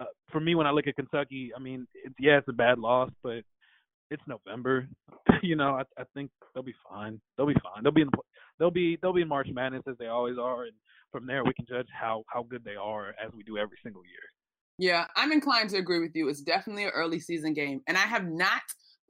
uh, 0.00 0.06
for 0.32 0.40
me, 0.40 0.54
when 0.54 0.66
I 0.66 0.72
look 0.72 0.88
at 0.88 0.96
Kentucky, 0.96 1.52
I 1.56 1.60
mean, 1.60 1.86
it's, 1.94 2.14
yeah, 2.18 2.38
it's 2.38 2.48
a 2.48 2.52
bad 2.52 2.78
loss, 2.78 3.10
but 3.22 3.42
it's 4.10 4.22
November. 4.26 4.88
you 5.42 5.54
know, 5.54 5.76
I, 5.76 5.82
I 6.00 6.04
think 6.14 6.30
they'll 6.54 6.62
be 6.62 6.74
fine. 6.88 7.20
They'll 7.36 7.46
be 7.46 7.54
fine. 7.62 7.84
They'll 7.84 7.92
be 7.92 8.02
in 8.02 8.08
the, 8.10 8.18
they'll 8.58 8.70
be 8.70 8.98
they'll 9.00 9.12
be 9.12 9.22
in 9.22 9.28
March 9.28 9.48
Madness 9.52 9.82
as 9.88 9.96
they 9.98 10.08
always 10.08 10.38
are, 10.38 10.64
and 10.64 10.72
from 11.12 11.26
there 11.26 11.44
we 11.44 11.54
can 11.54 11.66
judge 11.68 11.86
how 11.92 12.24
how 12.26 12.42
good 12.42 12.64
they 12.64 12.74
are 12.74 13.10
as 13.10 13.32
we 13.36 13.42
do 13.44 13.58
every 13.58 13.78
single 13.82 14.02
year. 14.02 14.26
Yeah, 14.80 15.06
I'm 15.14 15.30
inclined 15.30 15.68
to 15.70 15.76
agree 15.76 16.00
with 16.00 16.12
you. 16.16 16.30
It's 16.30 16.40
definitely 16.40 16.84
an 16.84 16.92
early 16.94 17.20
season 17.20 17.52
game. 17.52 17.82
And 17.86 17.98
I 17.98 18.00
have 18.00 18.26
not 18.26 18.62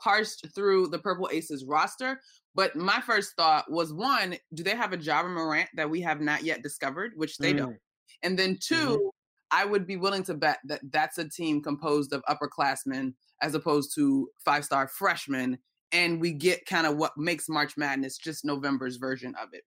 parsed 0.03 0.49
through 0.53 0.89
the 0.89 0.99
Purple 0.99 1.31
Aces 1.33 1.65
roster, 1.65 2.21
but 2.57 2.75
my 2.75 3.01
first 3.01 3.37
thought 3.37 3.71
was 3.71 3.93
one, 3.93 4.35
do 4.53 4.65
they 4.65 4.75
have 4.75 4.93
a 4.93 4.97
Java 4.97 5.29
Morant 5.29 5.69
that 5.77 5.89
we 5.89 6.01
have 6.01 6.21
not 6.21 6.43
yet 6.43 6.65
discovered, 6.65 7.13
which 7.15 7.39
they 7.39 7.53
don't? 7.53 7.75
Mm. 7.75 7.79
And 8.25 8.37
then 8.37 8.59
2 8.61 8.75
mm-hmm. 8.75 9.09
I 9.53 9.65
would 9.65 9.87
be 9.87 9.97
willing 9.97 10.25
to 10.25 10.35
bet 10.35 10.59
that 10.65 10.81
that's 10.93 11.19
a 11.19 11.29
team 11.29 11.63
composed 11.63 12.13
of 12.13 12.25
upperclassmen 12.29 13.15
as 13.41 13.55
opposed 13.55 13.95
to 13.95 14.29
five 14.45 14.65
star 14.65 14.89
freshmen. 14.89 15.57
And 15.93 16.21
we 16.21 16.33
get 16.33 16.67
kind 16.67 16.87
of 16.87 16.97
what 16.97 17.13
makes 17.17 17.49
March 17.49 17.77
Madness 17.77 18.19
just 18.19 18.45
November's 18.45 18.97
version 18.97 19.37
of 19.41 19.51
it. 19.53 19.63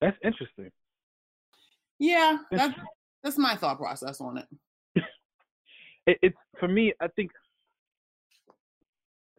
That's 0.00 0.16
interesting. 0.24 0.70
Yeah, 1.98 2.38
that's 2.50 2.74
that's 3.22 3.38
my 3.38 3.56
thought 3.56 3.78
process 3.78 4.20
on 4.20 4.38
it. 4.38 4.46
it, 6.06 6.18
it's 6.22 6.36
for 6.58 6.68
me. 6.68 6.92
I 7.00 7.08
think 7.08 7.30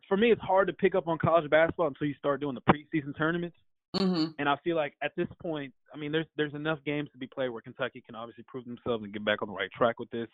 for 0.08 0.18
me, 0.18 0.32
it's 0.32 0.42
hard 0.42 0.68
to 0.68 0.74
pick 0.74 0.96
up 0.96 1.08
on 1.08 1.18
college 1.18 1.50
basketball 1.50 1.88
until 1.88 2.08
you 2.08 2.14
start 2.16 2.42
doing 2.42 2.56
the 2.56 2.62
preseason 2.62 3.18
tournaments. 3.18 3.58
hmm 3.96 4.26
And 4.40 4.50
I 4.50 4.56
feel 4.64 4.76
like 4.76 4.94
at 5.02 5.12
this 5.16 5.28
point, 5.42 5.74
I 5.94 5.98
mean, 5.98 6.12
there's 6.12 6.28
there's 6.38 6.54
enough 6.54 6.80
games 6.86 7.10
to 7.12 7.18
be 7.18 7.28
played 7.28 7.50
where 7.50 7.62
Kentucky 7.62 8.02
can 8.06 8.16
obviously 8.16 8.44
prove 8.48 8.66
themselves 8.66 9.04
and 9.04 9.14
get 9.14 9.26
back 9.26 9.42
on 9.42 9.48
the 9.48 9.54
right 9.54 9.72
track 9.72 10.00
with 10.00 10.10
this. 10.10 10.28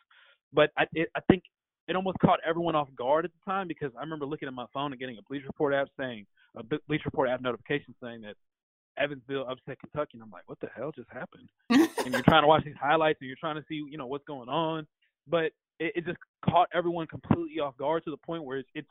But 0.54 0.72
I 0.78 0.86
it, 0.94 1.10
I 1.16 1.22
think 1.30 1.44
it 1.88 1.96
almost 1.96 2.20
caught 2.20 2.40
everyone 2.48 2.76
off 2.76 2.88
guard 2.96 3.26
at 3.26 3.32
the 3.32 3.52
time 3.52 3.68
because 3.68 3.92
I 3.98 4.02
remember 4.02 4.26
looking 4.26 4.48
at 4.48 4.54
my 4.54 4.68
phone 4.74 4.92
and 4.92 5.00
getting 5.00 5.18
a 5.18 5.24
Bleacher 5.28 5.48
Report 5.48 5.74
app 5.74 5.88
saying 6.00 6.26
a 6.56 6.64
Ble- 6.64 6.78
Bleacher 6.88 7.06
Report 7.06 7.30
app 7.30 7.42
notification 7.42 7.96
saying 8.02 8.22
that 8.22 8.36
Evansville 8.98 9.46
upset 9.48 9.80
Kentucky, 9.80 10.12
and 10.14 10.24
I'm 10.24 10.32
like, 10.32 10.48
what 10.48 10.60
the 10.60 10.70
hell 10.76 10.92
just 10.92 11.10
happened? 11.10 11.50
and 11.70 12.14
you're 12.14 12.24
trying 12.24 12.44
to 12.44 12.48
watch 12.48 12.64
these 12.64 12.76
highlights 12.80 13.20
and 13.22 13.28
you're 13.28 13.38
trying 13.40 13.56
to 13.56 13.64
see, 13.68 13.84
you 13.90 13.98
know, 13.98 14.08
what's 14.08 14.26
going 14.26 14.50
on. 14.50 14.88
But 15.28 15.52
it, 15.80 15.94
it 15.96 16.06
just 16.06 16.18
caught 16.44 16.70
everyone 16.74 17.08
completely 17.08 17.60
off 17.60 17.78
guard 17.78 18.04
to 18.06 18.12
the 18.12 18.18
point 18.18 18.44
where 18.44 18.58
it's, 18.58 18.70
it's 18.76 18.90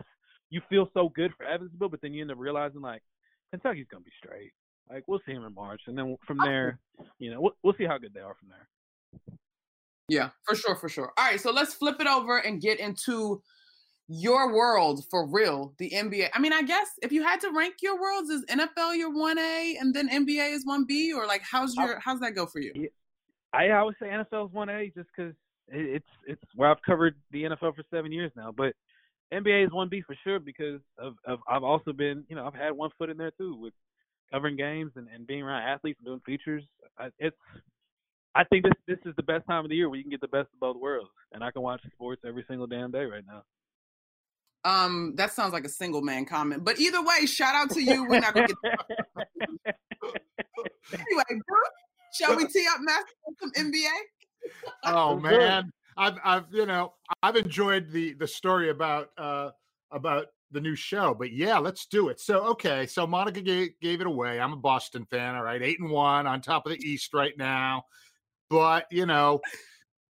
you 0.50 0.60
feel 0.70 0.88
so 0.94 1.10
good 1.10 1.32
for 1.36 1.44
Evansville, 1.44 1.88
but 1.88 2.00
then 2.00 2.14
you 2.14 2.22
end 2.22 2.30
up 2.30 2.38
realizing 2.38 2.80
like 2.80 3.02
Kentucky's 3.50 3.86
gonna 3.90 4.04
be 4.04 4.12
straight. 4.22 4.52
Like 4.90 5.04
we'll 5.06 5.20
see 5.26 5.32
him 5.32 5.44
in 5.44 5.54
March, 5.54 5.82
and 5.86 5.98
then 5.98 6.16
from 6.26 6.38
there, 6.38 6.78
you 7.18 7.30
know, 7.30 7.40
we'll, 7.40 7.56
we'll 7.62 7.74
see 7.76 7.84
how 7.84 7.98
good 7.98 8.14
they 8.14 8.20
are 8.20 8.34
from 8.34 8.48
there. 8.48 9.36
Yeah, 10.08 10.30
for 10.44 10.54
sure, 10.54 10.74
for 10.74 10.88
sure. 10.88 11.12
All 11.18 11.24
right, 11.26 11.38
so 11.38 11.50
let's 11.50 11.74
flip 11.74 12.00
it 12.00 12.06
over 12.06 12.38
and 12.38 12.62
get 12.62 12.80
into 12.80 13.42
your 14.08 14.54
world 14.54 15.04
for 15.10 15.26
real, 15.26 15.74
the 15.78 15.90
NBA. 15.90 16.30
I 16.32 16.38
mean, 16.40 16.52
I 16.52 16.62
guess 16.62 16.88
if 17.02 17.12
you 17.12 17.22
had 17.22 17.40
to 17.42 17.50
rank 17.50 17.76
your 17.82 18.00
worlds, 18.00 18.30
is 18.30 18.44
NFL 18.46 18.96
your 18.96 19.12
one 19.12 19.38
A 19.38 19.76
and 19.78 19.94
then 19.94 20.08
NBA 20.08 20.54
is 20.54 20.64
one 20.64 20.84
B, 20.84 21.12
or 21.12 21.26
like 21.26 21.42
how's 21.42 21.74
your 21.76 22.00
how's 22.00 22.20
that 22.20 22.34
go 22.34 22.46
for 22.46 22.60
you? 22.60 22.88
I 23.52 23.68
I 23.68 23.82
would 23.82 23.96
say 24.00 24.06
NFL's 24.06 24.52
one 24.52 24.70
A 24.70 24.90
just 24.96 25.08
because 25.14 25.34
it's 25.68 26.06
it's 26.26 26.42
where 26.54 26.70
I've 26.70 26.82
covered 26.84 27.16
the 27.32 27.44
NFL 27.44 27.76
for 27.76 27.84
seven 27.90 28.10
years 28.10 28.32
now, 28.34 28.52
but 28.56 28.74
NBA 29.32 29.66
is 29.66 29.72
one 29.72 29.90
B 29.90 30.02
for 30.06 30.16
sure 30.24 30.40
because 30.40 30.80
of, 30.98 31.14
of 31.26 31.40
I've 31.46 31.64
also 31.64 31.92
been 31.92 32.24
you 32.28 32.36
know 32.36 32.46
I've 32.46 32.54
had 32.54 32.72
one 32.72 32.90
foot 32.96 33.10
in 33.10 33.18
there 33.18 33.32
too 33.32 33.56
with 33.60 33.74
covering 34.32 34.56
games 34.56 34.92
and, 34.96 35.06
and 35.14 35.26
being 35.26 35.42
around 35.42 35.62
athletes 35.62 35.98
and 36.00 36.06
doing 36.06 36.20
features. 36.24 36.64
I, 36.98 37.08
it's 37.18 37.36
I 38.34 38.44
think 38.44 38.64
this 38.64 38.72
this 38.86 38.98
is 39.04 39.14
the 39.16 39.22
best 39.22 39.46
time 39.46 39.64
of 39.64 39.68
the 39.68 39.76
year 39.76 39.90
where 39.90 39.98
you 39.98 40.04
can 40.04 40.10
get 40.10 40.22
the 40.22 40.28
best 40.28 40.48
of 40.54 40.60
both 40.60 40.76
worlds, 40.76 41.10
and 41.32 41.44
I 41.44 41.50
can 41.50 41.60
watch 41.60 41.82
sports 41.92 42.22
every 42.26 42.44
single 42.48 42.66
damn 42.66 42.90
day 42.90 43.04
right 43.04 43.24
now. 43.26 43.42
Um, 44.64 45.14
that 45.16 45.32
sounds 45.32 45.52
like 45.52 45.64
a 45.64 45.68
single 45.68 46.02
man 46.02 46.24
comment, 46.24 46.64
but 46.64 46.78
either 46.80 47.02
way, 47.02 47.26
shout 47.26 47.54
out 47.54 47.70
to 47.70 47.80
you. 47.80 48.06
We're 48.06 48.20
not 48.20 48.34
gonna 48.34 48.48
get. 48.48 48.56
anyway, 50.92 51.24
Bruce, 51.28 51.70
shall 52.14 52.36
we 52.36 52.46
tee 52.46 52.66
up 52.68 52.80
Master 52.80 53.12
some 53.40 53.52
NBA? 53.52 53.88
Oh 54.84 55.18
man, 55.18 55.70
I've 55.96 56.18
I've 56.24 56.44
you 56.50 56.66
know 56.66 56.94
I've 57.22 57.36
enjoyed 57.36 57.90
the 57.90 58.14
the 58.14 58.26
story 58.26 58.70
about 58.70 59.10
uh 59.16 59.50
about 59.92 60.26
the 60.50 60.60
new 60.60 60.74
show, 60.74 61.14
but 61.14 61.32
yeah, 61.32 61.58
let's 61.58 61.86
do 61.86 62.08
it. 62.08 62.18
So 62.20 62.40
okay, 62.46 62.86
so 62.86 63.06
Monica 63.06 63.40
gave, 63.40 63.70
gave 63.80 64.00
it 64.00 64.06
away. 64.06 64.40
I'm 64.40 64.52
a 64.52 64.56
Boston 64.56 65.06
fan. 65.10 65.36
All 65.36 65.42
right, 65.42 65.62
eight 65.62 65.78
and 65.78 65.90
one 65.90 66.26
on 66.26 66.40
top 66.40 66.66
of 66.66 66.72
the 66.72 66.78
East 66.78 67.14
right 67.14 67.36
now, 67.38 67.84
but 68.50 68.86
you 68.90 69.06
know. 69.06 69.40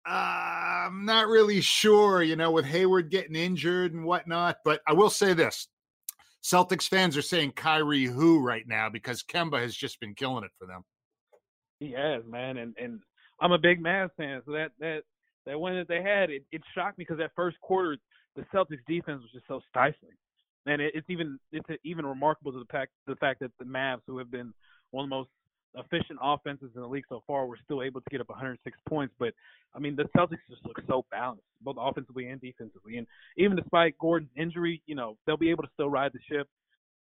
Uh, 0.07 0.87
I'm 0.87 1.05
not 1.05 1.29
really 1.29 1.61
sure, 1.61 2.23
you 2.23 2.37
know, 2.37 2.51
with 2.51 2.65
Hayward 2.65 3.11
getting 3.11 3.37
injured 3.37 3.93
and 3.93 4.05
whatnot, 4.05 4.59
but 4.65 4.81
I 4.87 4.95
will 4.95 5.11
say 5.11 5.35
this 5.35 5.69
Celtics 6.43 6.89
fans 6.89 7.17
are 7.17 7.23
saying 7.23 7.53
Kyrie 7.53 8.07
who 8.07 8.41
right 8.41 8.67
now 8.67 8.89
because 8.89 9.23
Kemba 9.23 9.61
has 9.61 9.75
just 9.75 10.01
been 10.01 10.15
killing 10.15 10.45
it 10.45 10.51
for 10.59 10.67
them. 10.67 10.83
He 11.81 11.93
has, 11.93 12.23
man, 12.27 12.57
and 12.57 12.75
and 12.79 13.01
I'm 13.41 13.53
a 13.53 13.59
big 13.59 13.83
Mavs 13.83 14.11
fan, 14.17 14.43
so 14.47 14.53
that 14.53 14.71
that 14.81 15.03
that 15.47 15.61
win 15.61 15.77
that 15.77 15.89
they 15.89 16.03
had, 16.03 16.31
it, 16.31 16.45
it 16.53 16.63
shocked 16.75 16.99
me 16.99 17.05
because 17.07 17.19
that 17.19 17.33
first 17.37 17.61
quarter, 17.61 17.97
the 18.37 18.43
Celtics 18.55 18.85
defense 18.87 19.23
was 19.23 19.31
just 19.33 19.47
so 19.49 19.61
stifling, 19.69 20.17
and 20.67 20.81
it, 20.81 20.93
it's 20.95 21.09
even 21.11 21.39
it's 21.53 21.69
even 21.85 22.07
remarkable 22.07 22.53
to 22.53 22.59
the 22.59 22.73
fact 22.73 22.93
the 23.07 23.17
fact 23.17 23.41
that 23.41 23.53
the 23.59 23.65
Mavs, 23.65 24.01
who 24.07 24.19
have 24.19 24.31
been 24.31 24.53
one 24.91 25.05
of 25.05 25.11
the 25.11 25.17
most 25.17 25.31
efficient 25.75 26.19
offenses 26.23 26.71
in 26.75 26.81
the 26.81 26.87
league 26.87 27.05
so 27.09 27.23
far, 27.27 27.47
were 27.47 27.59
still 27.65 27.83
able 27.83 28.01
to 28.01 28.11
get 28.11 28.21
up 28.21 28.29
106 28.29 28.79
points. 28.89 29.15
But 29.19 29.33
I 29.75 29.79
mean, 29.79 29.97
the 29.97 30.05
Celtics 30.17 30.39
just 30.49 30.65
look 30.65 30.81
so 30.89 31.05
balanced, 31.11 31.45
both 31.63 31.77
offensively 31.79 32.29
and 32.29 32.41
defensively. 32.41 32.97
And 32.97 33.07
even 33.37 33.57
despite 33.57 33.99
Gordon's 33.99 34.31
injury, 34.37 34.83
you 34.87 34.95
know, 34.95 35.17
they'll 35.27 35.37
be 35.37 35.51
able 35.51 35.63
to 35.63 35.71
still 35.75 35.91
ride 35.91 36.13
the 36.13 36.21
ship. 36.31 36.49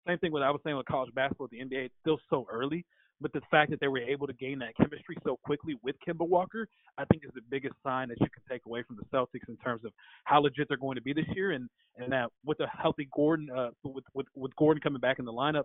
Same 0.07 0.19
thing 0.19 0.33
with 0.33 0.43
I 0.43 0.51
was 0.51 0.61
saying 0.65 0.77
with 0.77 0.87
college 0.87 1.15
basketball, 1.15 1.49
the 1.51 1.59
NBA, 1.59 1.87
it's 1.87 1.95
still 2.01 2.19
so 2.31 2.47
early. 2.51 2.85
But 3.21 3.33
the 3.33 3.41
fact 3.51 3.71
that 3.73 3.81
they 3.81 3.89
were 3.89 3.99
able 3.99 4.29
to 4.29 4.33
gain 4.33 4.61
that 4.61 4.77
chemistry 4.77 5.17
so 5.25 5.39
quickly 5.45 5.75
with 5.83 5.97
Kemba 6.07 6.27
Walker, 6.27 6.69
I 6.99 7.05
think 7.07 7.25
is 7.25 7.33
the 7.35 7.41
biggest 7.51 7.75
sign 7.83 8.09
that 8.11 8.21
you 8.21 8.29
can 8.31 8.43
take 8.49 8.65
away 8.65 8.85
from 8.85 8.97
the 8.97 9.03
Celtics 9.17 9.49
in 9.49 9.57
terms 9.57 9.85
of 9.85 9.93
how 10.23 10.41
legit 10.41 10.69
they're 10.69 10.77
going 10.77 10.95
to 10.95 11.03
be 11.03 11.13
this 11.13 11.27
year, 11.35 11.51
and 11.51 11.69
and 11.97 12.13
that 12.13 12.31
with 12.45 12.61
a 12.61 12.69
healthy 12.69 13.09
Gordon, 13.15 13.49
uh, 13.51 13.71
with 13.83 14.05
with 14.15 14.27
with 14.37 14.55
Gordon 14.55 14.81
coming 14.81 15.01
back 15.01 15.19
in 15.19 15.25
the 15.25 15.33
lineup, 15.33 15.65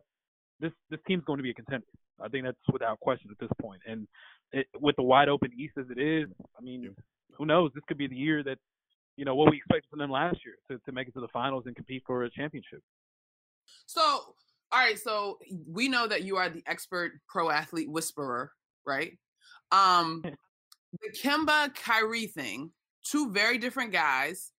this 0.63 0.71
this 0.89 0.99
team's 1.05 1.23
going 1.25 1.37
to 1.37 1.43
be 1.43 1.51
a 1.51 1.53
contender. 1.53 1.85
I 2.23 2.29
think 2.29 2.45
that's 2.45 2.57
without 2.71 2.99
question 3.01 3.29
at 3.29 3.37
this 3.37 3.51
point. 3.61 3.81
And 3.85 4.07
it, 4.53 4.65
with 4.79 4.95
the 4.95 5.03
wide 5.03 5.29
open 5.29 5.51
East 5.57 5.73
as 5.77 5.85
it 5.89 5.99
is, 5.99 6.29
I 6.57 6.61
mean, 6.61 6.95
who 7.37 7.45
knows? 7.45 7.71
This 7.75 7.83
could 7.87 7.97
be 7.97 8.07
the 8.07 8.15
year 8.15 8.43
that 8.43 8.57
you 9.17 9.25
know 9.25 9.35
what 9.35 9.51
we 9.51 9.57
expected 9.57 9.89
from 9.89 9.99
them 9.99 10.09
last 10.09 10.37
year 10.45 10.55
to 10.71 10.79
to 10.85 10.91
make 10.91 11.07
it 11.09 11.13
to 11.15 11.19
the 11.19 11.27
finals 11.27 11.65
and 11.67 11.75
compete 11.75 12.03
for 12.07 12.23
a 12.23 12.31
championship. 12.31 12.81
So, 13.85 14.01
all 14.01 14.35
right. 14.71 14.97
So 14.97 15.37
we 15.67 15.89
know 15.89 16.07
that 16.07 16.23
you 16.23 16.37
are 16.37 16.49
the 16.49 16.63
expert 16.65 17.13
pro 17.27 17.49
athlete 17.51 17.91
whisperer, 17.91 18.51
right? 18.87 19.17
Um, 19.71 20.23
the 21.01 21.11
Kemba 21.11 21.75
Kyrie 21.75 22.27
thing, 22.27 22.71
two 23.03 23.31
very 23.31 23.57
different 23.57 23.91
guys 23.91 24.51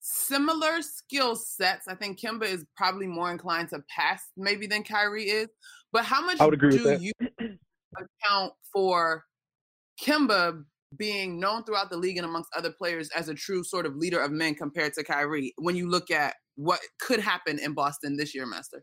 similar 0.00 0.82
skill 0.82 1.36
sets. 1.36 1.86
I 1.88 1.94
think 1.94 2.20
Kemba 2.20 2.44
is 2.44 2.64
probably 2.76 3.06
more 3.06 3.30
inclined 3.30 3.68
to 3.70 3.80
pass 3.94 4.22
maybe 4.36 4.66
than 4.66 4.82
Kyrie 4.82 5.24
is. 5.24 5.48
But 5.92 6.04
how 6.04 6.24
much 6.24 6.38
do 6.38 6.98
you 7.00 7.12
account 7.96 8.52
for 8.72 9.24
Kemba 10.02 10.62
being 10.96 11.38
known 11.38 11.64
throughout 11.64 11.90
the 11.90 11.96
league 11.96 12.16
and 12.16 12.26
amongst 12.26 12.50
other 12.56 12.72
players 12.76 13.08
as 13.14 13.28
a 13.28 13.34
true 13.34 13.62
sort 13.62 13.86
of 13.86 13.96
leader 13.96 14.20
of 14.20 14.30
men 14.30 14.54
compared 14.54 14.92
to 14.94 15.04
Kyrie 15.04 15.52
when 15.58 15.76
you 15.76 15.88
look 15.88 16.10
at 16.10 16.34
what 16.56 16.80
could 17.00 17.20
happen 17.20 17.58
in 17.58 17.74
Boston 17.74 18.16
this 18.16 18.34
year, 18.34 18.46
Master? 18.46 18.82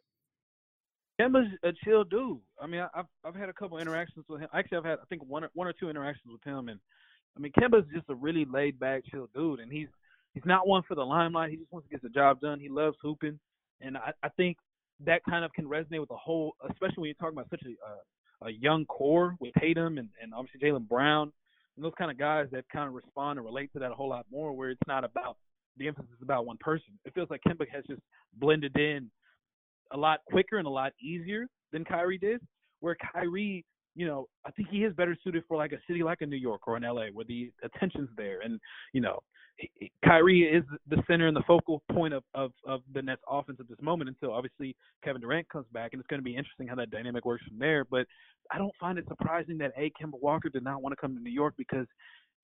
Kemba's 1.19 1.47
a 1.63 1.71
chill 1.83 2.03
dude. 2.03 2.39
I 2.61 2.67
mean, 2.67 2.85
I've 2.95 3.05
I've 3.25 3.35
had 3.35 3.49
a 3.49 3.53
couple 3.53 3.79
interactions 3.79 4.25
with 4.29 4.41
him. 4.41 4.49
Actually, 4.53 4.77
I've 4.79 4.85
had 4.85 4.99
I 4.99 5.05
think 5.09 5.23
one 5.25 5.43
or, 5.43 5.49
one 5.53 5.67
or 5.67 5.73
two 5.73 5.89
interactions 5.89 6.31
with 6.31 6.43
him, 6.43 6.69
and 6.69 6.79
I 7.35 7.39
mean, 7.39 7.51
Kemba's 7.59 7.87
just 7.93 8.09
a 8.09 8.15
really 8.15 8.45
laid 8.45 8.79
back, 8.79 9.03
chill 9.09 9.27
dude, 9.33 9.59
and 9.59 9.71
he's 9.71 9.87
he's 10.37 10.45
not 10.45 10.67
one 10.67 10.83
for 10.87 10.95
the 10.95 11.03
limelight. 11.03 11.49
He 11.49 11.57
just 11.57 11.71
wants 11.71 11.87
to 11.87 11.91
get 11.91 12.01
the 12.01 12.09
job 12.09 12.39
done. 12.41 12.59
He 12.59 12.69
loves 12.69 12.95
hooping, 13.01 13.39
and 13.81 13.97
I, 13.97 14.11
I 14.21 14.29
think 14.29 14.57
that 15.05 15.21
kind 15.29 15.43
of 15.43 15.51
can 15.53 15.65
resonate 15.65 15.99
with 15.99 16.09
the 16.09 16.15
whole, 16.15 16.55
especially 16.69 16.95
when 16.97 17.05
you're 17.07 17.15
talking 17.15 17.37
about 17.37 17.49
such 17.49 17.63
a 17.63 18.45
a 18.45 18.51
young 18.51 18.85
core 18.85 19.35
with 19.39 19.51
Tatum 19.59 19.97
and, 19.97 20.09
and 20.21 20.33
obviously 20.33 20.59
Jaylen 20.59 20.87
Brown 20.87 21.31
and 21.75 21.83
those 21.83 21.93
kind 21.97 22.11
of 22.11 22.19
guys 22.19 22.47
that 22.51 22.65
kind 22.71 22.87
of 22.87 22.93
respond 22.93 23.39
and 23.39 23.45
relate 23.45 23.71
to 23.73 23.79
that 23.79 23.91
a 23.91 23.95
whole 23.95 24.09
lot 24.09 24.25
more. 24.31 24.53
Where 24.53 24.69
it's 24.69 24.81
not 24.87 25.03
about 25.03 25.37
the 25.77 25.87
emphasis 25.87 26.11
is 26.15 26.21
about 26.21 26.45
one 26.45 26.57
person. 26.57 26.93
It 27.05 27.13
feels 27.13 27.29
like 27.29 27.41
Kemba 27.47 27.65
has 27.73 27.83
just 27.87 28.01
blended 28.35 28.75
in 28.77 29.09
a 29.91 29.97
lot 29.97 30.19
quicker 30.29 30.57
and 30.57 30.67
a 30.67 30.71
lot 30.71 30.93
easier 31.01 31.47
than 31.71 31.83
Kyrie 31.83 32.17
did. 32.17 32.41
Where 32.79 32.95
Kyrie, 33.13 33.65
you 33.97 34.05
know, 34.05 34.27
I 34.45 34.51
think 34.51 34.69
he 34.69 34.83
is 34.83 34.93
better 34.93 35.17
suited 35.23 35.43
for 35.47 35.57
like 35.57 35.71
a 35.71 35.79
city 35.87 36.03
like 36.03 36.21
a 36.21 36.25
New 36.25 36.37
York 36.37 36.67
or 36.67 36.77
an 36.77 36.83
LA 36.83 37.07
where 37.11 37.25
the 37.27 37.51
attention's 37.63 38.09
there 38.15 38.41
and, 38.41 38.59
you 38.93 39.01
know, 39.01 39.19
Kyrie 40.05 40.43
is 40.43 40.63
the 40.87 41.01
center 41.07 41.27
and 41.27 41.35
the 41.35 41.41
focal 41.47 41.81
point 41.91 42.13
of, 42.13 42.23
of, 42.35 42.51
of 42.67 42.81
the 42.93 43.01
Nets 43.01 43.23
offense 43.27 43.57
at 43.59 43.67
this 43.67 43.81
moment 43.81 44.07
until 44.07 44.31
obviously 44.31 44.75
Kevin 45.03 45.19
Durant 45.19 45.49
comes 45.49 45.65
back, 45.73 45.93
and 45.93 45.99
it's 45.99 46.07
going 46.07 46.19
to 46.19 46.23
be 46.23 46.35
interesting 46.35 46.67
how 46.67 46.75
that 46.75 46.91
dynamic 46.91 47.25
works 47.25 47.43
from 47.47 47.57
there. 47.57 47.83
But 47.83 48.05
I 48.51 48.59
don't 48.59 48.73
find 48.79 48.99
it 48.99 49.05
surprising 49.07 49.57
that 49.57 49.71
A. 49.75 49.91
Kemba 49.99 50.21
Walker 50.21 50.49
did 50.49 50.63
not 50.63 50.83
want 50.83 50.93
to 50.93 51.01
come 51.01 51.15
to 51.15 51.21
New 51.21 51.31
York 51.31 51.55
because 51.57 51.87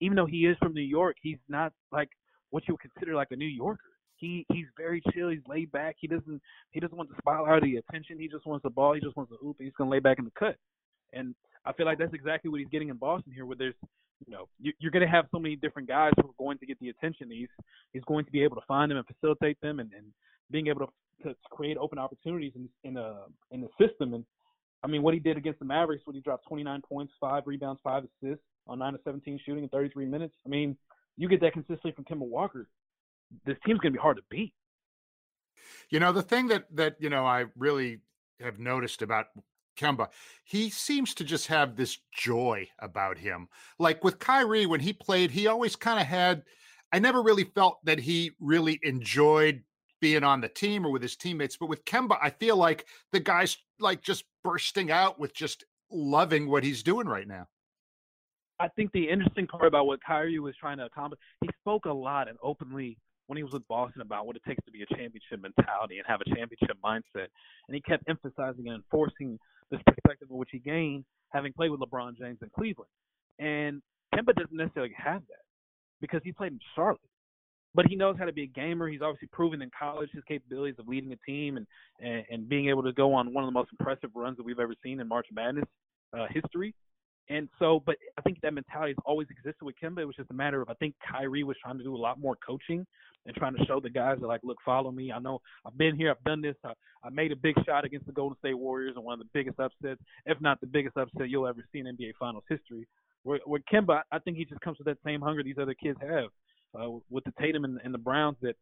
even 0.00 0.16
though 0.16 0.26
he 0.26 0.46
is 0.46 0.56
from 0.58 0.74
New 0.74 0.80
York, 0.80 1.16
he's 1.22 1.38
not 1.48 1.72
like 1.92 2.08
what 2.50 2.66
you 2.66 2.74
would 2.74 2.80
consider 2.80 3.14
like 3.14 3.28
a 3.30 3.36
New 3.36 3.46
Yorker. 3.46 3.78
He 4.16 4.44
he's 4.52 4.66
very 4.76 5.02
chill. 5.12 5.28
He's 5.28 5.40
laid 5.48 5.70
back. 5.70 5.96
He 5.98 6.08
doesn't 6.08 6.40
he 6.72 6.80
doesn't 6.80 6.96
want 6.96 7.10
the 7.10 7.16
spotlight 7.18 7.52
or 7.52 7.60
the 7.60 7.76
attention. 7.76 8.18
He 8.18 8.28
just 8.28 8.46
wants 8.46 8.62
the 8.62 8.70
ball. 8.70 8.94
He 8.94 9.00
just 9.00 9.16
wants 9.16 9.30
to 9.32 9.38
hoop. 9.40 9.56
He's 9.60 9.72
gonna 9.76 9.90
lay 9.90 9.98
back 10.00 10.18
in 10.18 10.24
the 10.24 10.32
cut. 10.38 10.56
And 11.14 11.34
I 11.64 11.72
feel 11.72 11.86
like 11.86 11.98
that's 11.98 12.14
exactly 12.14 12.50
what 12.50 12.60
he's 12.60 12.68
getting 12.68 12.88
in 12.88 12.96
Boston 12.96 13.32
here, 13.32 13.46
where 13.46 13.56
there's 13.56 13.74
you 14.26 14.32
know, 14.32 14.48
you, 14.60 14.72
are 14.86 14.90
going 14.90 15.04
to 15.04 15.10
have 15.10 15.26
so 15.30 15.38
many 15.38 15.56
different 15.56 15.88
guys 15.88 16.12
who 16.16 16.28
are 16.28 16.34
going 16.38 16.58
to 16.58 16.66
get 16.66 16.78
the 16.80 16.88
attention. 16.88 17.30
He's 17.30 17.48
he's 17.92 18.04
going 18.04 18.24
to 18.24 18.30
be 18.30 18.42
able 18.42 18.56
to 18.56 18.62
find 18.66 18.90
them 18.90 18.98
and 18.98 19.06
facilitate 19.06 19.60
them, 19.60 19.80
and, 19.80 19.90
and 19.92 20.06
being 20.50 20.68
able 20.68 20.86
to, 20.86 21.28
to 21.28 21.34
create 21.50 21.76
open 21.76 21.98
opportunities 21.98 22.52
in 22.54 22.68
in 22.84 22.96
a 22.96 23.24
in 23.50 23.60
the 23.60 23.68
system. 23.80 24.14
And 24.14 24.24
I 24.82 24.86
mean, 24.86 25.02
what 25.02 25.14
he 25.14 25.20
did 25.20 25.36
against 25.36 25.58
the 25.58 25.64
Mavericks 25.64 26.02
when 26.06 26.14
he 26.14 26.22
dropped 26.22 26.46
29 26.46 26.82
points, 26.88 27.12
five 27.20 27.42
rebounds, 27.46 27.80
five 27.82 28.04
assists 28.04 28.44
on 28.66 28.78
nine 28.78 28.94
of 28.94 29.00
17 29.04 29.40
shooting 29.44 29.64
in 29.64 29.68
33 29.68 30.06
minutes. 30.06 30.34
I 30.44 30.48
mean, 30.48 30.76
you 31.16 31.28
get 31.28 31.40
that 31.40 31.52
consistently 31.52 31.92
from 31.92 32.04
Kemba 32.04 32.26
Walker. 32.26 32.68
This 33.44 33.56
team's 33.66 33.80
going 33.80 33.92
to 33.92 33.98
be 33.98 34.02
hard 34.02 34.16
to 34.16 34.22
beat. 34.30 34.52
You 35.90 36.00
know, 36.00 36.12
the 36.12 36.22
thing 36.22 36.48
that 36.48 36.64
that 36.74 36.96
you 36.98 37.10
know 37.10 37.26
I 37.26 37.46
really 37.56 38.00
have 38.40 38.58
noticed 38.58 39.02
about 39.02 39.26
Kemba, 39.76 40.08
he 40.44 40.70
seems 40.70 41.14
to 41.14 41.24
just 41.24 41.46
have 41.48 41.76
this 41.76 41.98
joy 42.12 42.68
about 42.78 43.18
him. 43.18 43.48
Like 43.78 44.04
with 44.04 44.18
Kyrie, 44.18 44.66
when 44.66 44.80
he 44.80 44.92
played, 44.92 45.30
he 45.30 45.46
always 45.46 45.76
kind 45.76 46.00
of 46.00 46.06
had, 46.06 46.42
I 46.92 46.98
never 46.98 47.22
really 47.22 47.44
felt 47.44 47.78
that 47.84 47.98
he 47.98 48.32
really 48.40 48.78
enjoyed 48.82 49.62
being 50.00 50.24
on 50.24 50.40
the 50.40 50.48
team 50.48 50.84
or 50.84 50.90
with 50.90 51.02
his 51.02 51.16
teammates. 51.16 51.56
But 51.56 51.68
with 51.68 51.84
Kemba, 51.84 52.18
I 52.22 52.30
feel 52.30 52.56
like 52.56 52.86
the 53.12 53.20
guy's 53.20 53.56
like 53.80 54.02
just 54.02 54.24
bursting 54.42 54.90
out 54.90 55.18
with 55.18 55.34
just 55.34 55.64
loving 55.90 56.48
what 56.48 56.64
he's 56.64 56.82
doing 56.82 57.06
right 57.06 57.26
now. 57.26 57.48
I 58.60 58.68
think 58.68 58.92
the 58.92 59.08
interesting 59.08 59.46
part 59.46 59.66
about 59.66 59.86
what 59.86 60.00
Kyrie 60.06 60.38
was 60.38 60.54
trying 60.60 60.78
to 60.78 60.84
accomplish, 60.84 61.18
he 61.40 61.48
spoke 61.60 61.86
a 61.86 61.92
lot 61.92 62.28
and 62.28 62.38
openly 62.42 62.98
when 63.26 63.36
he 63.36 63.42
was 63.42 63.52
with 63.52 63.66
Boston 63.68 64.02
about 64.02 64.26
what 64.26 64.36
it 64.36 64.42
takes 64.46 64.64
to 64.64 64.70
be 64.70 64.82
a 64.82 64.86
championship 64.86 65.40
mentality 65.40 65.98
and 65.98 66.06
have 66.06 66.20
a 66.20 66.34
championship 66.36 66.76
mindset. 66.84 67.28
And 67.68 67.74
he 67.74 67.80
kept 67.80 68.04
emphasizing 68.08 68.68
and 68.68 68.76
enforcing 68.76 69.38
this 69.74 69.82
perspective 69.94 70.28
which 70.30 70.50
he 70.52 70.58
gained 70.58 71.04
having 71.30 71.52
played 71.52 71.70
with 71.70 71.80
LeBron 71.80 72.16
James 72.16 72.38
in 72.42 72.50
Cleveland. 72.54 72.90
And 73.38 73.82
Kemba 74.14 74.34
doesn't 74.34 74.56
necessarily 74.56 74.94
have 74.96 75.22
that 75.22 75.44
because 76.00 76.20
he 76.24 76.32
played 76.32 76.52
in 76.52 76.60
Charlotte. 76.74 77.00
But 77.74 77.86
he 77.86 77.96
knows 77.96 78.14
how 78.16 78.24
to 78.24 78.32
be 78.32 78.44
a 78.44 78.46
gamer. 78.46 78.88
He's 78.88 79.02
obviously 79.02 79.28
proven 79.32 79.60
in 79.60 79.70
college 79.76 80.08
his 80.12 80.22
capabilities 80.28 80.76
of 80.78 80.86
leading 80.86 81.12
a 81.12 81.16
team 81.28 81.56
and, 81.56 81.66
and, 82.00 82.24
and 82.30 82.48
being 82.48 82.68
able 82.68 82.84
to 82.84 82.92
go 82.92 83.12
on 83.12 83.34
one 83.34 83.42
of 83.42 83.48
the 83.48 83.52
most 83.52 83.70
impressive 83.78 84.10
runs 84.14 84.36
that 84.36 84.44
we've 84.44 84.60
ever 84.60 84.74
seen 84.82 85.00
in 85.00 85.08
March 85.08 85.26
Madness 85.32 85.64
uh, 86.16 86.26
history. 86.30 86.72
And 87.30 87.48
so, 87.58 87.82
but 87.86 87.96
I 88.18 88.22
think 88.22 88.40
that 88.42 88.52
mentality 88.52 88.92
has 88.92 89.02
always 89.06 89.28
existed 89.30 89.62
with 89.62 89.76
Kemba. 89.82 90.00
It 90.00 90.04
was 90.04 90.16
just 90.16 90.30
a 90.30 90.34
matter 90.34 90.60
of 90.60 90.68
I 90.68 90.74
think 90.74 90.94
Kyrie 91.10 91.42
was 91.42 91.56
trying 91.62 91.78
to 91.78 91.84
do 91.84 91.96
a 91.96 91.98
lot 91.98 92.20
more 92.20 92.36
coaching 92.46 92.86
and 93.26 93.34
trying 93.34 93.56
to 93.56 93.64
show 93.64 93.80
the 93.80 93.88
guys 93.88 94.18
that 94.20 94.26
like, 94.26 94.42
look, 94.44 94.58
follow 94.64 94.90
me. 94.90 95.10
I 95.10 95.18
know 95.18 95.40
I've 95.64 95.78
been 95.78 95.96
here, 95.96 96.10
I've 96.10 96.24
done 96.24 96.42
this. 96.42 96.56
I, 96.64 96.72
I 97.02 97.10
made 97.10 97.32
a 97.32 97.36
big 97.36 97.54
shot 97.64 97.84
against 97.84 98.06
the 98.06 98.12
Golden 98.12 98.36
State 98.38 98.54
Warriors 98.54 98.94
and 98.96 99.04
one 99.04 99.14
of 99.14 99.20
the 99.20 99.30
biggest 99.32 99.58
upsets, 99.58 100.00
if 100.26 100.38
not 100.40 100.60
the 100.60 100.66
biggest 100.66 100.98
upset 100.98 101.30
you'll 101.30 101.46
ever 101.46 101.64
see 101.72 101.78
in 101.78 101.86
NBA 101.86 102.12
Finals 102.18 102.44
history. 102.48 102.86
Where, 103.22 103.40
where 103.46 103.60
Kemba, 103.72 104.02
I 104.12 104.18
think 104.18 104.36
he 104.36 104.44
just 104.44 104.60
comes 104.60 104.76
with 104.76 104.86
that 104.86 104.98
same 105.04 105.22
hunger 105.22 105.42
these 105.42 105.56
other 105.58 105.74
kids 105.74 105.98
have, 106.02 106.28
uh, 106.78 106.98
with 107.08 107.24
the 107.24 107.32
Tatum 107.40 107.64
and, 107.64 107.80
and 107.82 107.94
the 107.94 107.98
Browns. 107.98 108.36
That 108.42 108.56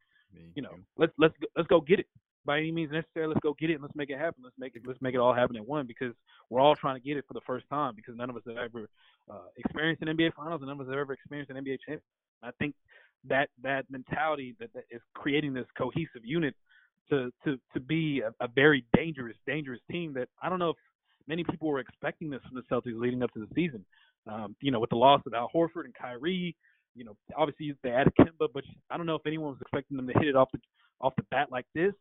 you 0.55 0.63
know, 0.63 0.77
let's 0.97 1.13
let's 1.19 1.35
let's 1.57 1.67
go 1.67 1.81
get 1.81 1.99
it 1.99 2.07
by 2.45 2.59
any 2.59 2.73
means 2.73 2.93
necessary. 2.93 3.27
Let's 3.27 3.41
go 3.41 3.55
get 3.59 3.71
it 3.71 3.75
and 3.75 3.83
let's 3.83 3.95
make 3.95 4.11
it 4.11 4.19
happen. 4.19 4.43
Let's 4.45 4.59
make 4.59 4.77
it 4.77 4.83
let's 4.87 5.01
make 5.01 5.15
it 5.15 5.19
all 5.19 5.35
happen 5.35 5.57
at 5.57 5.67
one 5.67 5.87
because 5.87 6.15
we're 6.51 6.61
all 6.61 6.77
trying 6.77 7.01
to 7.01 7.07
get 7.07 7.17
it 7.17 7.25
for 7.27 7.35
the 7.35 7.41
first 7.47 7.67
time 7.71 7.95
because 7.95 8.17
none 8.17 8.31
of 8.31 8.37
us 8.37 8.43
have 8.47 8.57
ever 8.57 8.89
uh, 9.31 9.49
experienced 9.57 10.03
an 10.03 10.17
NBA 10.17 10.35
Finals 10.35 10.61
and 10.61 10.69
none 10.69 10.81
of 10.81 10.87
us 10.87 10.91
have 10.91 10.99
ever 10.99 11.13
experienced 11.13 11.51
an 11.51 11.57
NBA 11.57 11.79
championship. 11.87 12.03
I 12.43 12.51
think 12.59 12.75
that 13.29 13.49
that 13.63 13.85
mentality 13.91 14.57
that, 14.59 14.73
that 14.75 14.85
is 14.91 15.01
creating 15.15 15.55
this 15.55 15.67
cohesive 15.79 16.25
unit 16.25 16.55
to 17.11 17.31
to 17.45 17.59
to 17.75 17.81
be 17.81 18.21
a, 18.21 18.45
a 18.45 18.49
very 18.49 18.85
dangerous 18.97 19.37
dangerous 19.47 19.81
team 19.91 20.13
that 20.15 20.29
I 20.43 20.49
don't 20.49 20.59
know 20.59 20.71
if 20.71 20.77
many 21.29 21.45
people 21.45 21.69
were 21.69 21.79
expecting 21.79 22.31
this 22.31 22.41
from 22.49 22.57
the 22.57 22.75
Celtics 22.75 23.01
leading 23.01 23.23
up 23.23 23.33
to 23.35 23.41
the 23.41 23.49
season. 23.55 23.85
Um, 24.27 24.55
you 24.61 24.71
know, 24.71 24.81
with 24.81 24.91
the 24.91 24.97
loss 24.97 25.21
of 25.27 25.35
Al 25.35 25.51
Horford 25.55 25.85
and 25.85 25.95
Kyrie, 25.95 26.55
you 26.95 27.05
know, 27.05 27.17
obviously 27.37 27.75
they 27.83 27.91
added 27.91 28.13
Kemba, 28.21 28.49
but 28.53 28.65
I 28.91 28.97
don't 28.97 29.07
know 29.07 29.17
if 29.17 29.27
anyone 29.27 29.51
was 29.51 29.59
expecting 29.61 29.97
them 29.97 30.07
to 30.07 30.13
hit 30.15 30.29
it 30.29 30.37
off 30.37 30.49
the 30.53 30.61
off 31.01 31.15
the 31.17 31.25
bat 31.31 31.49
like 31.51 31.67
this, 31.75 31.93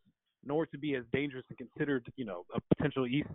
nor 0.45 0.65
to 0.67 0.77
be 0.77 0.95
as 0.95 1.03
dangerous 1.13 1.45
and 1.50 1.57
considered, 1.57 2.12
you 2.15 2.25
know, 2.25 2.45
a 2.55 2.75
potential 2.75 3.05
East 3.07 3.29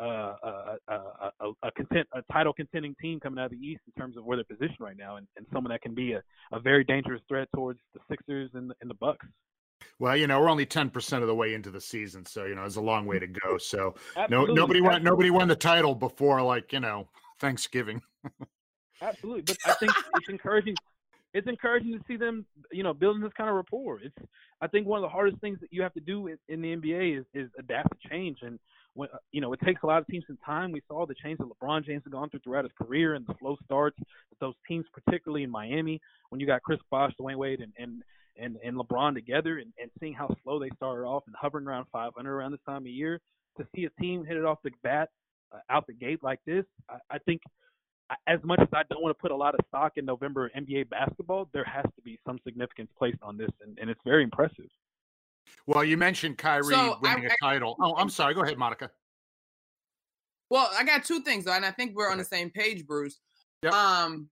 uh, 0.00 0.04
a, 0.04 0.76
a, 0.88 0.94
a, 0.94 1.50
a, 1.62 1.72
content, 1.72 2.08
a 2.14 2.22
title 2.32 2.52
contending 2.52 2.94
team 3.00 3.20
coming 3.20 3.38
out 3.38 3.46
of 3.46 3.50
the 3.52 3.64
East 3.64 3.80
in 3.86 4.00
terms 4.00 4.16
of 4.16 4.24
where 4.24 4.36
they're 4.36 4.44
positioned 4.44 4.80
right 4.80 4.96
now, 4.96 5.16
and, 5.16 5.26
and 5.36 5.46
someone 5.52 5.70
that 5.70 5.82
can 5.82 5.94
be 5.94 6.12
a, 6.12 6.22
a 6.52 6.58
very 6.58 6.84
dangerous 6.84 7.22
threat 7.28 7.48
towards 7.54 7.78
the 7.94 8.00
Sixers 8.08 8.50
and 8.54 8.70
the, 8.70 8.74
and 8.80 8.90
the 8.90 8.94
Bucks. 8.94 9.26
Well, 9.98 10.16
you 10.16 10.26
know, 10.26 10.40
we're 10.40 10.50
only 10.50 10.66
ten 10.66 10.90
percent 10.90 11.22
of 11.22 11.28
the 11.28 11.34
way 11.34 11.54
into 11.54 11.70
the 11.70 11.80
season, 11.80 12.24
so 12.26 12.44
you 12.44 12.54
know, 12.54 12.64
it's 12.64 12.76
a 12.76 12.80
long 12.80 13.06
way 13.06 13.18
to 13.18 13.26
go. 13.26 13.58
So 13.58 13.94
no, 14.30 14.44
nobody 14.46 14.80
won, 14.80 15.02
nobody 15.02 15.30
won 15.30 15.46
the 15.46 15.56
title 15.56 15.94
before, 15.94 16.42
like 16.42 16.72
you 16.72 16.80
know, 16.80 17.08
Thanksgiving. 17.38 18.00
Absolutely, 19.02 19.42
but 19.42 19.58
I 19.66 19.74
think 19.74 19.92
it's 20.16 20.28
encouraging. 20.28 20.74
It's 21.34 21.48
encouraging 21.48 21.92
to 21.92 22.04
see 22.06 22.16
them, 22.16 22.46
you 22.70 22.84
know, 22.84 22.94
building 22.94 23.20
this 23.20 23.32
kind 23.36 23.50
of 23.50 23.56
rapport. 23.56 24.00
It's, 24.00 24.14
I 24.60 24.68
think, 24.68 24.86
one 24.86 24.98
of 24.98 25.02
the 25.02 25.08
hardest 25.08 25.40
things 25.40 25.58
that 25.60 25.72
you 25.72 25.82
have 25.82 25.92
to 25.94 26.00
do 26.00 26.28
in, 26.28 26.62
the 26.62 26.76
NBA 26.76 27.18
is, 27.18 27.24
is 27.34 27.50
adapt 27.58 27.88
to 27.90 28.08
change. 28.08 28.38
And 28.42 28.58
when, 28.94 29.08
uh, 29.12 29.18
you 29.32 29.40
know, 29.40 29.52
it 29.52 29.60
takes 29.64 29.82
a 29.82 29.86
lot 29.86 29.98
of 29.98 30.06
teams 30.06 30.24
some 30.28 30.38
time. 30.46 30.70
We 30.70 30.80
saw 30.86 31.06
the 31.06 31.14
change 31.20 31.38
that 31.38 31.48
LeBron 31.48 31.84
James 31.84 32.04
has 32.04 32.12
gone 32.12 32.30
through 32.30 32.40
throughout 32.44 32.64
his 32.64 32.72
career 32.80 33.14
and 33.14 33.26
the 33.26 33.34
slow 33.40 33.56
starts. 33.64 33.98
that 33.98 34.38
Those 34.40 34.54
teams, 34.68 34.86
particularly 34.92 35.42
in 35.42 35.50
Miami, 35.50 36.00
when 36.30 36.40
you 36.40 36.46
got 36.46 36.62
Chris 36.62 36.80
Bosh, 36.88 37.12
Dwyane 37.20 37.36
Wade, 37.36 37.60
and 37.60 37.72
and 37.78 38.02
and, 38.36 38.56
and 38.64 38.76
LeBron 38.76 39.14
together, 39.14 39.58
and, 39.58 39.72
and 39.80 39.90
seeing 40.00 40.12
how 40.12 40.28
slow 40.42 40.58
they 40.58 40.70
started 40.76 41.04
off 41.04 41.22
and 41.26 41.36
hovering 41.40 41.66
around 41.66 41.86
500 41.92 42.28
around 42.28 42.50
this 42.50 42.60
time 42.66 42.82
of 42.82 42.86
year, 42.86 43.20
to 43.58 43.66
see 43.74 43.84
a 43.84 44.02
team 44.02 44.24
hit 44.24 44.36
it 44.36 44.44
off 44.44 44.58
the 44.64 44.70
bat 44.82 45.08
uh, 45.52 45.58
out 45.70 45.86
the 45.86 45.92
gate 45.92 46.18
like 46.22 46.40
this, 46.46 46.64
I, 46.88 46.96
I 47.12 47.18
think 47.18 47.40
as 48.26 48.40
much 48.42 48.60
as 48.60 48.68
I 48.72 48.82
don't 48.90 49.02
want 49.02 49.16
to 49.16 49.20
put 49.20 49.30
a 49.30 49.36
lot 49.36 49.54
of 49.54 49.60
stock 49.68 49.92
in 49.96 50.04
November 50.04 50.50
NBA 50.56 50.90
basketball, 50.90 51.48
there 51.52 51.64
has 51.64 51.84
to 51.84 52.02
be 52.02 52.18
some 52.26 52.38
significance 52.44 52.90
placed 52.98 53.18
on 53.22 53.36
this, 53.36 53.50
and, 53.62 53.78
and 53.80 53.88
it's 53.88 54.00
very 54.04 54.22
impressive. 54.22 54.66
Well, 55.66 55.84
you 55.84 55.96
mentioned 55.96 56.38
Kyrie 56.38 56.74
so 56.74 56.98
winning 57.00 57.28
I, 57.30 57.32
a 57.32 57.36
title. 57.42 57.76
oh, 57.80 57.94
I'm 57.96 58.10
sorry. 58.10 58.34
Go 58.34 58.42
ahead, 58.42 58.58
Monica. 58.58 58.90
Well, 60.50 60.68
I 60.76 60.84
got 60.84 61.04
two 61.04 61.20
things, 61.20 61.44
though, 61.44 61.52
and 61.52 61.64
I 61.64 61.70
think 61.70 61.96
we're 61.96 62.10
on 62.10 62.18
the 62.18 62.24
same 62.24 62.50
page, 62.50 62.86
Bruce. 62.86 63.18
Yep. 63.62 63.72
Um, 63.72 64.28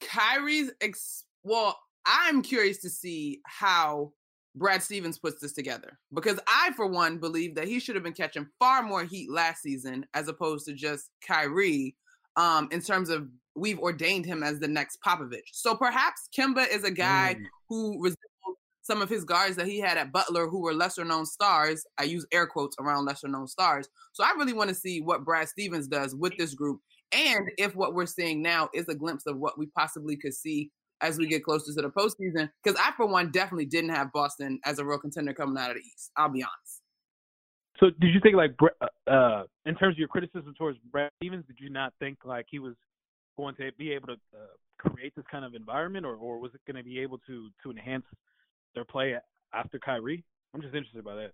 Kyrie's 0.00 0.72
ex- 0.80 1.24
well, 1.44 1.78
I'm 2.04 2.42
curious 2.42 2.78
to 2.78 2.90
see 2.90 3.40
how 3.46 4.12
Brad 4.56 4.82
Stevens 4.82 5.18
puts 5.18 5.40
this 5.40 5.52
together 5.52 5.98
because 6.12 6.40
I, 6.48 6.72
for 6.74 6.86
one, 6.86 7.18
believe 7.18 7.54
that 7.54 7.68
he 7.68 7.78
should 7.78 7.94
have 7.94 8.04
been 8.04 8.12
catching 8.12 8.46
far 8.58 8.82
more 8.82 9.04
heat 9.04 9.30
last 9.30 9.62
season 9.62 10.06
as 10.14 10.28
opposed 10.28 10.66
to 10.66 10.72
just 10.72 11.10
Kyrie 11.26 11.94
um, 12.36 12.68
in 12.70 12.80
terms 12.80 13.08
of 13.08 13.28
we've 13.54 13.78
ordained 13.78 14.26
him 14.26 14.42
as 14.42 14.58
the 14.58 14.68
next 14.68 14.98
Popovich. 15.04 15.52
So 15.52 15.74
perhaps 15.74 16.28
Kemba 16.36 16.68
is 16.68 16.84
a 16.84 16.90
guy 16.90 17.36
mm. 17.38 17.44
who 17.68 17.96
resembles 18.02 18.18
some 18.82 19.02
of 19.02 19.08
his 19.08 19.24
guards 19.24 19.56
that 19.56 19.66
he 19.66 19.80
had 19.80 19.96
at 19.96 20.12
Butler 20.12 20.46
who 20.46 20.60
were 20.60 20.74
lesser 20.74 21.04
known 21.04 21.26
stars. 21.26 21.84
I 21.98 22.04
use 22.04 22.26
air 22.32 22.46
quotes 22.46 22.76
around 22.78 23.06
lesser 23.06 23.28
known 23.28 23.48
stars. 23.48 23.88
So 24.12 24.22
I 24.22 24.32
really 24.36 24.52
want 24.52 24.68
to 24.68 24.74
see 24.74 25.00
what 25.00 25.24
Brad 25.24 25.48
Stevens 25.48 25.88
does 25.88 26.14
with 26.14 26.36
this 26.36 26.54
group 26.54 26.80
and 27.12 27.50
if 27.56 27.74
what 27.76 27.94
we're 27.94 28.06
seeing 28.06 28.42
now 28.42 28.68
is 28.74 28.88
a 28.88 28.94
glimpse 28.94 29.26
of 29.26 29.38
what 29.38 29.58
we 29.58 29.66
possibly 29.66 30.16
could 30.16 30.34
see 30.34 30.70
as 31.00 31.18
we 31.18 31.26
get 31.26 31.44
closer 31.44 31.72
to 31.72 31.82
the 31.82 31.90
postseason. 31.90 32.50
Because 32.62 32.80
I, 32.82 32.92
for 32.96 33.06
one, 33.06 33.30
definitely 33.30 33.66
didn't 33.66 33.90
have 33.90 34.12
Boston 34.12 34.58
as 34.64 34.78
a 34.78 34.84
real 34.84 34.98
contender 34.98 35.34
coming 35.34 35.56
out 35.58 35.70
of 35.70 35.76
the 35.76 35.82
East. 35.82 36.10
I'll 36.16 36.28
be 36.28 36.42
honest. 36.42 36.65
So 37.80 37.90
did 38.00 38.14
you 38.14 38.20
think 38.20 38.36
like 38.36 38.54
uh, 38.80 39.10
uh, 39.10 39.42
in 39.66 39.74
terms 39.74 39.94
of 39.94 39.98
your 39.98 40.08
criticism 40.08 40.54
towards 40.56 40.78
Brad 40.90 41.10
Stevens, 41.18 41.44
did 41.46 41.56
you 41.58 41.70
not 41.70 41.92
think 41.98 42.18
like 42.24 42.46
he 42.50 42.58
was 42.58 42.74
going 43.36 43.54
to 43.56 43.70
be 43.78 43.92
able 43.92 44.08
to 44.08 44.14
uh, 44.14 44.46
create 44.78 45.14
this 45.14 45.24
kind 45.30 45.44
of 45.44 45.54
environment, 45.54 46.06
or, 46.06 46.14
or 46.14 46.38
was 46.38 46.52
it 46.54 46.60
going 46.66 46.82
to 46.82 46.88
be 46.88 46.98
able 47.00 47.18
to 47.26 47.50
to 47.62 47.70
enhance 47.70 48.04
their 48.74 48.84
play 48.84 49.14
after 49.52 49.78
Kyrie? 49.78 50.24
I'm 50.54 50.62
just 50.62 50.74
interested 50.74 51.04
by 51.04 51.16
that 51.16 51.32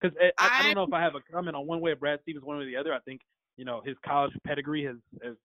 because 0.00 0.16
I, 0.20 0.32
I, 0.38 0.60
I, 0.60 0.62
don't 0.64 0.74
know 0.74 0.82
if 0.84 0.92
I 0.92 1.02
have 1.02 1.14
a 1.14 1.32
comment 1.32 1.56
on 1.56 1.66
one 1.66 1.80
way 1.80 1.92
of 1.92 2.00
Brad 2.00 2.20
Stevens, 2.22 2.44
one 2.44 2.58
way 2.58 2.64
or 2.64 2.66
the 2.66 2.76
other. 2.76 2.92
I 2.92 3.00
think 3.00 3.20
you 3.56 3.64
know 3.64 3.82
his 3.84 3.96
college 4.04 4.32
pedigree 4.44 4.84
has 4.84 4.96
has 5.22 5.36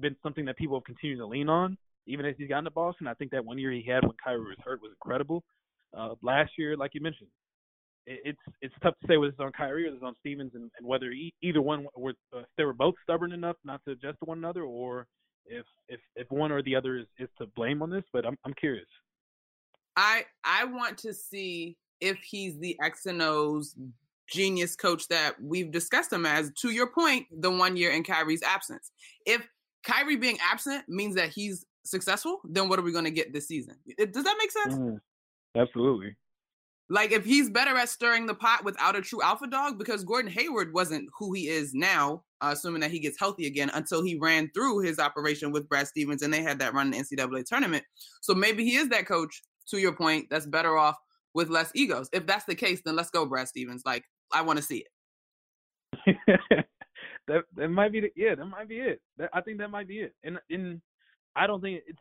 been 0.00 0.16
something 0.22 0.44
that 0.46 0.56
people 0.56 0.76
have 0.76 0.84
continued 0.84 1.18
to 1.18 1.26
lean 1.26 1.48
on, 1.48 1.76
even 2.06 2.24
as 2.26 2.34
he's 2.38 2.48
gotten 2.48 2.64
to 2.64 2.70
Boston. 2.70 3.06
I 3.06 3.14
think 3.14 3.30
that 3.32 3.44
one 3.44 3.58
year 3.58 3.72
he 3.72 3.82
had 3.82 4.04
when 4.04 4.16
Kyrie 4.22 4.40
was 4.40 4.56
hurt 4.64 4.80
was 4.80 4.92
incredible. 4.92 5.44
Uh, 5.96 6.14
last 6.22 6.52
year, 6.58 6.76
like 6.76 6.92
you 6.94 7.00
mentioned, 7.00 7.28
it's 8.06 8.38
it's 8.62 8.74
tough 8.82 8.94
to 9.00 9.06
say 9.08 9.16
whether 9.16 9.30
it's 9.30 9.40
on 9.40 9.52
Kyrie 9.52 9.88
or 9.88 9.92
it's 9.92 10.02
on 10.02 10.14
Stevens, 10.20 10.52
and, 10.54 10.70
and 10.78 10.86
whether 10.86 11.10
e- 11.10 11.34
either 11.42 11.60
one 11.60 11.86
were 11.96 12.14
uh, 12.34 12.40
if 12.40 12.46
they 12.56 12.64
were 12.64 12.72
both 12.72 12.94
stubborn 13.02 13.32
enough 13.32 13.56
not 13.64 13.80
to 13.84 13.92
adjust 13.92 14.18
to 14.20 14.24
one 14.26 14.38
another, 14.38 14.62
or 14.62 15.06
if 15.46 15.66
if 15.88 16.00
if 16.14 16.30
one 16.30 16.52
or 16.52 16.62
the 16.62 16.76
other 16.76 16.98
is, 16.98 17.06
is 17.18 17.28
to 17.38 17.46
blame 17.56 17.82
on 17.82 17.90
this. 17.90 18.04
But 18.12 18.26
I'm 18.26 18.36
I'm 18.44 18.54
curious. 18.54 18.86
I 19.96 20.24
I 20.44 20.64
want 20.64 20.98
to 20.98 21.12
see 21.12 21.76
if 22.00 22.18
he's 22.18 22.58
the 22.58 22.78
X 22.82 23.06
and 23.06 23.20
O's 23.22 23.74
genius 24.28 24.76
coach 24.76 25.08
that 25.08 25.34
we've 25.40 25.70
discussed 25.70 26.12
him 26.12 26.26
as. 26.26 26.52
To 26.60 26.70
your 26.70 26.90
point, 26.90 27.26
the 27.30 27.50
one 27.50 27.76
year 27.76 27.90
in 27.90 28.04
Kyrie's 28.04 28.42
absence. 28.42 28.90
If 29.24 29.46
Kyrie 29.84 30.16
being 30.16 30.38
absent 30.42 30.84
means 30.88 31.14
that 31.16 31.30
he's 31.30 31.64
successful, 31.84 32.40
then 32.44 32.68
what 32.68 32.78
are 32.78 32.82
we 32.82 32.92
going 32.92 33.04
to 33.04 33.10
get 33.10 33.32
this 33.32 33.48
season? 33.48 33.76
Does 33.98 34.24
that 34.24 34.36
make 34.38 34.50
sense? 34.50 34.74
Mm, 34.74 34.98
absolutely. 35.56 36.16
Like 36.88 37.10
if 37.10 37.24
he's 37.24 37.50
better 37.50 37.76
at 37.76 37.88
stirring 37.88 38.26
the 38.26 38.34
pot 38.34 38.64
without 38.64 38.94
a 38.94 39.02
true 39.02 39.20
alpha 39.20 39.48
dog, 39.48 39.78
because 39.78 40.04
Gordon 40.04 40.30
Hayward 40.30 40.72
wasn't 40.72 41.08
who 41.18 41.32
he 41.32 41.48
is 41.48 41.74
now, 41.74 42.22
uh, 42.40 42.50
assuming 42.52 42.80
that 42.82 42.92
he 42.92 43.00
gets 43.00 43.18
healthy 43.18 43.46
again, 43.46 43.70
until 43.74 44.04
he 44.04 44.16
ran 44.16 44.50
through 44.54 44.80
his 44.80 45.00
operation 45.00 45.50
with 45.50 45.68
Brad 45.68 45.88
Stevens 45.88 46.22
and 46.22 46.32
they 46.32 46.42
had 46.42 46.60
that 46.60 46.74
run 46.74 46.86
in 46.86 46.92
the 46.92 47.16
NCAA 47.16 47.44
tournament. 47.44 47.84
So 48.20 48.34
maybe 48.34 48.64
he 48.64 48.76
is 48.76 48.88
that 48.90 49.06
coach, 49.06 49.42
to 49.70 49.78
your 49.78 49.96
point, 49.96 50.26
that's 50.30 50.46
better 50.46 50.76
off 50.76 50.96
with 51.34 51.50
less 51.50 51.72
egos. 51.74 52.08
If 52.12 52.24
that's 52.24 52.44
the 52.44 52.54
case, 52.54 52.82
then 52.84 52.94
let's 52.94 53.10
go, 53.10 53.26
Brad 53.26 53.48
Stevens. 53.48 53.82
Like 53.84 54.04
I 54.32 54.42
want 54.42 54.58
to 54.58 54.62
see 54.64 54.84
it. 56.06 56.16
that 57.26 57.44
that 57.56 57.68
might 57.68 57.90
be 57.90 58.00
the, 58.00 58.10
yeah, 58.14 58.36
that 58.36 58.44
might 58.44 58.68
be 58.68 58.78
it. 58.78 59.00
That, 59.18 59.30
I 59.32 59.40
think 59.40 59.58
that 59.58 59.70
might 59.70 59.88
be 59.88 59.98
it. 59.98 60.14
And 60.22 60.38
and 60.50 60.80
I 61.34 61.48
don't 61.48 61.60
think 61.60 61.82
it's 61.86 61.98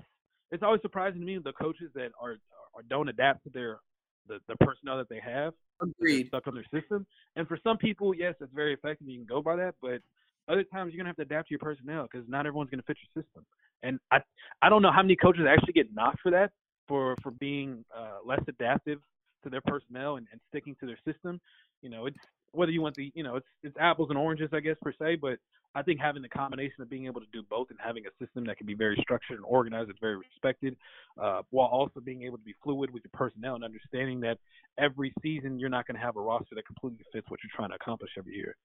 it's 0.52 0.64
always 0.64 0.82
surprising 0.82 1.22
to 1.22 1.26
me 1.26 1.40
the 1.44 1.54
coaches 1.54 1.92
that 1.96 2.12
are, 2.22 2.38
are 2.76 2.84
don't 2.88 3.10
adapt 3.10 3.44
to 3.44 3.50
their 3.50 3.80
the, 4.28 4.40
the 4.48 4.56
personnel 4.58 4.98
that 4.98 5.10
they 5.10 5.20
have. 5.20 5.54
Agreed. 5.82 6.28
Stuck 6.28 6.48
on 6.48 6.56
their 6.56 6.82
system. 6.82 7.06
And 7.36 7.48
for 7.48 7.58
some 7.64 7.78
people, 7.78 8.14
yes, 8.14 8.36
it's 8.40 8.54
very 8.54 8.74
effective. 8.74 9.08
You 9.08 9.18
can 9.18 9.26
go 9.26 9.42
by 9.42 9.56
that, 9.58 9.76
but 9.82 10.02
other 10.48 10.64
times 10.64 10.94
you're 10.94 11.00
gonna 11.00 11.10
have 11.10 11.16
to 11.18 11.24
adapt 11.24 11.50
to 11.50 11.52
your 11.54 11.60
personnel 11.60 12.08
because 12.12 12.28
not 12.30 12.46
everyone's 12.46 12.70
gonna 12.70 12.84
fit 12.84 12.98
your 13.14 13.24
system. 13.24 13.46
And 13.84 14.00
I 14.12 14.20
I 14.62 14.70
don't 14.70 14.82
know 14.82 14.92
how 14.92 15.02
many 15.02 15.16
coaches 15.16 15.46
actually 15.48 15.74
get 15.74 15.94
knocked 15.94 16.22
for 16.22 16.32
that 16.32 16.52
for 16.88 17.16
for 17.24 17.32
being 17.32 17.84
uh, 17.96 18.20
less 18.26 18.42
adaptive 18.48 19.00
to 19.44 19.50
their 19.50 19.62
personnel 19.62 20.18
and, 20.18 20.28
and 20.32 20.40
sticking 20.50 20.76
to 20.80 20.86
their 20.86 21.00
system. 21.06 21.40
You 21.82 21.90
know, 21.90 22.06
it's 22.06 22.18
whether 22.56 22.72
you 22.72 22.82
want 22.82 22.96
the 22.96 23.12
you 23.16 23.24
know 23.24 23.36
it's 23.36 23.48
it's 23.64 23.76
apples 23.80 24.10
and 24.10 24.18
oranges 24.18 24.50
I 24.54 24.60
guess 24.60 24.76
per 24.82 24.94
se, 25.00 25.18
but 25.22 25.38
I 25.76 25.82
think 25.82 26.00
having 26.00 26.22
the 26.22 26.30
combination 26.30 26.82
of 26.82 26.90
being 26.90 27.06
able 27.06 27.20
to 27.20 27.28
do 27.34 27.44
both 27.50 27.70
and 27.70 27.78
having 27.84 28.06
a 28.06 28.26
system 28.26 28.46
that 28.46 28.58
can 28.58 28.66
be 28.66 28.74
very 28.74 28.98
structured 29.02 29.36
and 29.36 29.46
organized 29.46 29.90
and 29.90 30.00
very 30.00 30.16
respected, 30.16 30.78
uh, 31.22 31.42
while 31.50 31.68
also 31.68 32.00
being 32.00 32.24
able 32.24 32.38
to 32.38 32.44
be 32.44 32.56
fluid 32.64 32.92
with 32.92 33.04
your 33.04 33.12
personnel 33.14 33.56
and 33.56 33.64
understanding 33.64 34.22
that 34.22 34.38
every 34.80 35.14
season 35.22 35.60
you're 35.60 35.70
not 35.70 35.86
going 35.86 35.96
to 35.96 36.02
have 36.02 36.16
a 36.16 36.22
roster 36.22 36.56
that 36.56 36.66
completely 36.66 37.06
fits 37.12 37.30
what 37.30 37.42
you're 37.44 37.52
trying 37.54 37.70
to 37.70 37.76
accomplish 37.76 38.12
every 38.18 38.36
year. 38.36 38.56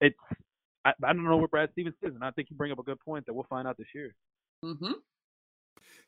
It's 0.00 0.16
I, 0.84 0.92
I 1.02 1.12
don't 1.12 1.24
know 1.24 1.36
what 1.36 1.50
Brad 1.50 1.70
Stevens 1.72 1.96
is, 2.02 2.14
and 2.14 2.24
I 2.24 2.30
think 2.30 2.50
you 2.50 2.56
bring 2.56 2.72
up 2.72 2.78
a 2.78 2.84
good 2.84 3.00
point 3.00 3.26
that 3.26 3.34
we'll 3.34 3.46
find 3.50 3.66
out 3.66 3.76
this 3.76 3.88
year. 3.94 4.14
Mm-hmm. 4.64 4.92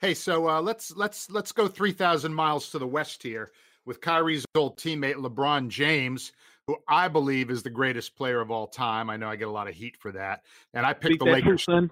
Hey, 0.01 0.15
so 0.15 0.49
uh, 0.49 0.61
let's 0.61 0.95
let's 0.97 1.31
let's 1.31 1.53
go 1.53 1.67
three 1.67 1.93
thousand 1.93 2.35
miles 2.35 2.71
to 2.71 2.79
the 2.79 2.87
west 2.87 3.23
here 3.23 3.51
with 3.85 4.01
Kyrie's 4.01 4.45
old 4.55 4.79
teammate 4.79 5.15
LeBron 5.15 5.69
James, 5.69 6.33
who 6.67 6.77
I 6.89 7.09
believe 7.09 7.51
is 7.51 7.63
the 7.63 7.71
greatest 7.71 8.17
player 8.17 8.41
of 8.41 8.51
all 8.51 8.67
time. 8.67 9.09
I 9.09 9.17
know 9.17 9.29
I 9.29 9.37
get 9.37 9.49
a 9.49 9.53
lot 9.53 9.69
of 9.69 9.75
heat 9.75 9.97
for 9.99 10.13
that, 10.13 10.43
and 10.75 10.85
I 10.85 10.93
picked 10.93 11.15
Speak 11.15 11.21
the 11.21 11.27
Lakers. 11.27 11.65
Truth, 11.65 11.91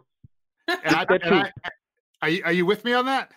and 0.69 0.97
I, 0.97 1.07
and 1.09 1.35
I, 1.35 1.53
are, 2.23 2.29
you, 2.29 2.43
are 2.45 2.53
you 2.53 2.67
with 2.67 2.85
me 2.85 2.93
on 2.93 3.07
that? 3.07 3.33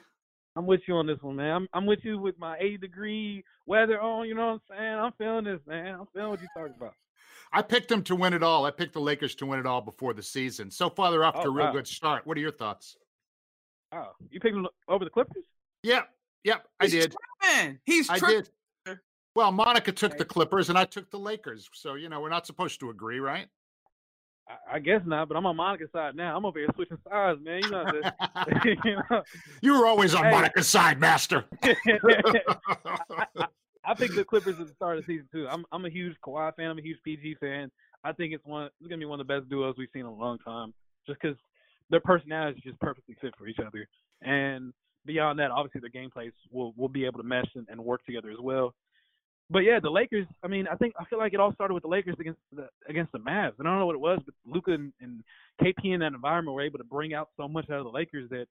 I'm 0.55 0.65
with 0.65 0.81
you 0.87 0.95
on 0.95 1.05
this 1.05 1.21
one, 1.21 1.35
man. 1.35 1.51
I'm, 1.53 1.67
I'm 1.73 1.85
with 1.85 1.99
you 2.03 2.17
with 2.17 2.39
my 2.39 2.57
80 2.57 2.77
degree 2.77 3.43
weather 3.67 4.01
on. 4.01 4.27
You 4.27 4.33
know 4.33 4.47
what 4.47 4.53
I'm 4.53 4.77
saying? 4.77 4.95
I'm 4.95 5.11
feeling 5.17 5.43
this, 5.43 5.61
man. 5.67 5.95
I'm 5.99 6.07
feeling 6.13 6.31
what 6.31 6.39
you're 6.39 6.49
talking 6.57 6.73
about. 6.75 6.93
I 7.53 7.61
picked 7.61 7.89
them 7.89 8.01
to 8.03 8.15
win 8.15 8.33
it 8.33 8.41
all. 8.41 8.65
I 8.65 8.71
picked 8.71 8.93
the 8.93 8.99
Lakers 8.99 9.35
to 9.35 9.45
win 9.45 9.59
it 9.59 9.67
all 9.67 9.81
before 9.81 10.13
the 10.13 10.23
season. 10.23 10.71
So 10.71 10.89
far, 10.89 11.11
they're 11.11 11.23
off 11.23 11.35
oh, 11.37 11.43
to 11.43 11.49
a 11.49 11.51
real 11.51 11.67
wow. 11.67 11.71
good 11.73 11.87
start. 11.87 12.25
What 12.25 12.37
are 12.37 12.41
your 12.41 12.51
thoughts? 12.51 12.97
Oh, 13.91 14.13
you 14.31 14.39
picked 14.39 14.55
them 14.55 14.67
over 14.87 15.05
the 15.05 15.11
Clippers? 15.11 15.45
Yep, 15.83 16.09
yep, 16.43 16.65
I 16.79 16.87
did. 16.87 17.15
Tripping. 17.43 17.79
He's 17.85 18.09
I 18.09 18.19
did. 18.19 18.49
Well, 19.37 19.51
Monica 19.51 19.91
took 19.91 20.17
the 20.17 20.25
Clippers 20.25 20.69
and 20.69 20.79
I 20.79 20.85
took 20.85 21.11
the 21.11 21.19
Lakers. 21.19 21.69
So, 21.71 21.93
you 21.93 22.09
know, 22.09 22.19
we're 22.21 22.31
not 22.31 22.47
supposed 22.47 22.79
to 22.79 22.89
agree, 22.89 23.19
right? 23.19 23.45
I, 24.49 24.77
I 24.77 24.79
guess 24.79 25.01
not, 25.05 25.27
but 25.27 25.37
I'm 25.37 25.45
on 25.45 25.55
Monica's 25.55 25.91
side 25.93 26.15
now. 26.15 26.35
I'm 26.35 26.43
over 26.43 26.57
here 26.57 26.69
switching 26.73 26.97
sides, 27.07 27.39
man. 27.43 27.61
You 27.61 27.69
know, 27.69 27.85
the, 27.85 28.77
you, 28.83 28.95
know? 28.95 29.21
you 29.61 29.79
were 29.79 29.85
always 29.85 30.15
on 30.15 30.23
hey. 30.23 30.31
Monica's 30.31 30.67
side, 30.67 30.99
Master. 30.99 31.45
I, 31.61 31.75
I, 33.37 33.45
I 33.85 33.93
picked 33.93 34.15
the 34.15 34.25
Clippers 34.25 34.59
at 34.59 34.69
the 34.69 34.73
start 34.73 34.97
of 34.97 35.05
the 35.05 35.13
season 35.13 35.29
too. 35.31 35.47
I'm 35.47 35.65
I'm 35.71 35.85
a 35.85 35.89
huge 35.91 36.15
Kawhi 36.25 36.55
fan. 36.55 36.71
I'm 36.71 36.79
a 36.79 36.81
huge 36.81 36.97
PG 37.05 37.35
fan. 37.39 37.69
I 38.03 38.13
think 38.13 38.33
it's 38.33 38.43
one. 38.43 38.71
It's 38.79 38.89
gonna 38.89 38.97
be 38.97 39.05
one 39.05 39.21
of 39.21 39.27
the 39.27 39.31
best 39.31 39.47
duos 39.51 39.75
we've 39.77 39.87
seen 39.93 39.99
in 39.99 40.07
a 40.07 40.15
long 40.15 40.39
time. 40.39 40.73
Just 41.05 41.19
because 41.21 41.37
their 41.91 42.01
personalities 42.01 42.63
just 42.63 42.79
perfectly 42.79 43.15
fit 43.21 43.35
for 43.37 43.47
each 43.47 43.59
other, 43.59 43.87
and 44.23 44.73
beyond 45.05 45.37
that, 45.37 45.51
obviously 45.51 45.79
their 45.79 45.91
gameplays 45.91 46.31
will 46.51 46.73
will 46.75 46.89
be 46.89 47.05
able 47.05 47.19
to 47.19 47.27
mesh 47.27 47.49
and, 47.53 47.67
and 47.69 47.79
work 47.79 48.03
together 48.03 48.31
as 48.31 48.39
well 48.41 48.73
but 49.49 49.59
yeah, 49.59 49.79
the 49.81 49.89
Lakers. 49.89 50.27
I 50.43 50.47
mean, 50.47 50.67
I 50.67 50.75
think 50.75 50.93
I 50.99 51.05
feel 51.05 51.19
like 51.19 51.33
it 51.33 51.39
all 51.39 51.53
started 51.53 51.73
with 51.73 51.83
the 51.83 51.89
Lakers 51.89 52.15
against 52.19 52.39
the 52.53 52.67
against 52.89 53.11
the 53.11 53.19
Mavs. 53.19 53.53
I 53.59 53.63
don't 53.63 53.79
know 53.79 53.85
what 53.85 53.95
it 53.95 54.01
was, 54.01 54.19
but 54.25 54.33
Luka 54.45 54.73
and, 54.73 54.91
and 55.01 55.23
KP 55.61 55.93
in 55.93 55.99
that 56.01 56.13
environment 56.13 56.55
were 56.55 56.61
able 56.61 56.79
to 56.79 56.83
bring 56.83 57.13
out 57.13 57.29
so 57.37 57.47
much 57.47 57.69
out 57.69 57.79
of 57.79 57.85
the 57.85 57.91
Lakers 57.91 58.29
that 58.29 58.47